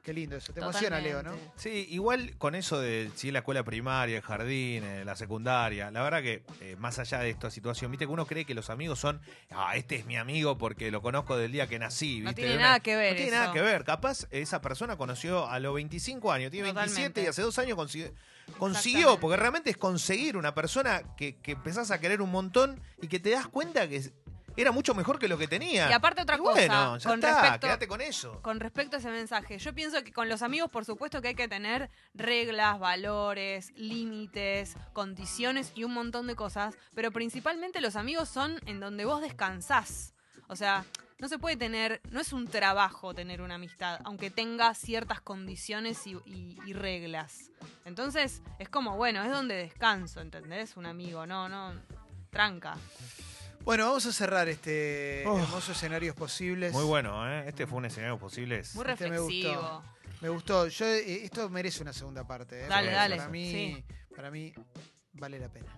Qué 0.03 0.13
lindo 0.13 0.35
eso. 0.37 0.53
Te 0.53 0.59
emociona, 0.59 0.99
Leo, 0.99 1.23
¿no? 1.23 1.31
Sí, 1.55 1.87
igual 1.91 2.37
con 2.37 2.57
eso 2.57 2.81
de 2.81 3.09
si 3.15 3.29
es 3.29 3.33
la 3.33 3.39
escuela 3.39 3.63
primaria, 3.63 4.17
el 4.17 4.23
jardín, 4.23 4.83
eh, 4.83 5.05
la 5.05 5.15
secundaria, 5.15 5.93
la 5.93 6.03
verdad 6.03 6.23
que 6.23 6.43
eh, 6.61 6.75
más 6.77 6.99
allá 6.99 7.21
de 7.21 7.31
esta 7.31 7.53
situación, 7.53 7.89
viste 7.93 8.07
que 8.07 8.13
uno 8.13 8.27
cree 8.27 8.45
que 8.45 8.53
los 8.55 8.69
amigos 8.69 8.99
son, 8.99 9.21
ah, 9.53 9.77
este 9.77 9.95
es 9.95 10.05
mi 10.07 10.17
amigo 10.17 10.59
porque 10.59 10.91
lo 10.91 11.03
conozco 11.03 11.37
del 11.37 11.53
día 11.53 11.69
que 11.69 11.79
nací, 11.79 12.19
No 12.19 12.31
¿viste? 12.31 12.35
tiene 12.43 12.51
De 12.51 12.57
una- 12.59 12.67
nada 12.67 12.81
que 12.81 12.97
ver 12.97 13.13
No 13.13 13.17
tiene 13.17 13.31
eso. 13.31 13.41
nada 13.43 13.53
que 13.53 13.61
ver, 13.61 13.85
capaz 13.85 14.27
esa 14.33 14.61
persona 14.61 14.97
conoció 14.97 15.49
a 15.49 15.61
los 15.61 15.73
25 15.75 16.33
años, 16.33 16.51
tiene 16.51 16.73
27 16.73 16.91
Totalmente. 16.91 17.23
y 17.23 17.27
hace 17.27 17.43
dos 17.43 17.59
años 17.61 17.77
consiguió, 17.77 18.13
consiguió 18.59 19.21
porque 19.21 19.37
realmente 19.37 19.71
es 19.71 19.77
conseguir 19.77 20.37
una 20.37 20.53
persona 20.53 21.15
que, 21.17 21.37
que 21.37 21.53
empezás 21.53 21.93
a 21.93 22.01
querer 22.01 22.23
un 22.23 22.31
montón 22.33 22.81
y 23.01 23.07
que 23.07 23.21
te 23.21 23.31
das 23.31 23.47
cuenta 23.47 23.89
que 23.89 24.11
era 24.57 24.73
mucho 24.73 24.95
mejor 24.95 25.19
que 25.19 25.29
lo 25.29 25.39
que 25.39 25.49
tenía. 25.49 25.89
Y 25.89 25.93
aparte 25.93 26.23
otra 26.23 26.37
Y 26.37 26.39
cosa, 26.39 26.53
bueno, 26.53 26.99
ya 26.99 27.09
con 27.11 27.19
está, 27.21 27.41
respecto- 27.43 27.67
quédate 27.67 27.89
con 27.89 28.01
eso. 28.01 28.41
Con 28.43 28.61
respecto 28.61 28.97
a 28.97 28.99
ese 28.99 29.11
mensaje, 29.11 29.59
yo 29.59 29.75
pienso 29.75 30.03
que 30.05 30.13
con 30.13 30.29
los 30.29 30.43
amigos, 30.43 30.71
por 30.71 30.85
supuesto 30.85 31.23
que 31.23 31.29
hay 31.29 31.35
que 31.35 31.49
tener 31.49 31.91
reglas, 32.15 32.79
valores, 32.79 33.73
límites, 33.77 34.77
condiciones 34.93 35.73
y 35.75 35.85
un 35.85 35.93
montón 35.95 36.27
de 36.27 36.35
cosas, 36.37 36.75
pero 36.95 37.11
principalmente 37.13 37.81
los 37.81 37.97
amigos 37.97 38.29
son 38.29 38.61
en 38.67 38.81
donde 38.81 39.05
vos 39.05 39.21
descansás. 39.23 40.15
O 40.49 40.57
sea, 40.57 40.85
no 41.19 41.29
se 41.29 41.39
puede 41.39 41.57
tener, 41.57 42.01
no 42.11 42.21
es 42.21 42.33
un 42.33 42.49
trabajo 42.49 43.15
tener 43.15 43.43
una 43.43 43.55
amistad, 43.55 44.01
aunque 44.05 44.29
tenga 44.31 44.75
ciertas 44.75 45.21
condiciones 45.21 46.05
y, 46.07 46.17
y- 46.27 46.59
y 46.67 46.73
reglas. 46.73 47.51
Entonces, 47.85 48.43
es 48.59 48.69
como, 48.69 48.97
bueno, 48.97 49.23
es 49.23 49.31
donde 49.31 49.55
descanso, 49.55 50.21
¿entendés? 50.21 50.77
Un 50.77 50.87
amigo, 50.87 51.25
no, 51.27 51.49
no, 51.49 51.75
tranca. 52.31 52.77
Bueno, 53.65 53.87
vamos 53.87 54.05
a 54.07 54.13
cerrar 54.13 54.49
este 54.49 55.23
Oh. 55.27 55.39
hermoso 55.39 55.73
escenarios 55.73 56.17
posibles. 56.17 56.73
Muy 56.73 56.85
bueno, 56.85 57.29
¿eh? 57.31 57.45
Este 57.49 57.67
fue 57.67 57.79
un 57.79 57.85
escenario 57.87 58.19
posible. 58.19 58.63
Muy 58.75 58.85
Este 58.91 59.09
me 59.09 59.19
gustó. 59.19 59.33
reflexivo. 59.49 59.83
Me 60.21 60.29
gustó. 60.29 60.67
Yo, 60.69 60.87
eh, 60.87 61.25
esto 61.25 61.49
merece 61.49 61.83
una 61.83 61.93
segunda 61.93 62.27
parte. 62.27 62.65
¿eh? 62.65 62.67
Dale, 62.69 62.89
Porque 62.89 62.95
dale, 62.97 63.17
Para 63.17 63.29
mí, 63.29 63.51
sí. 63.53 63.85
para 64.17 64.31
mí 64.31 64.53
vale 65.13 65.39
la 65.39 65.49
pena. 65.49 65.77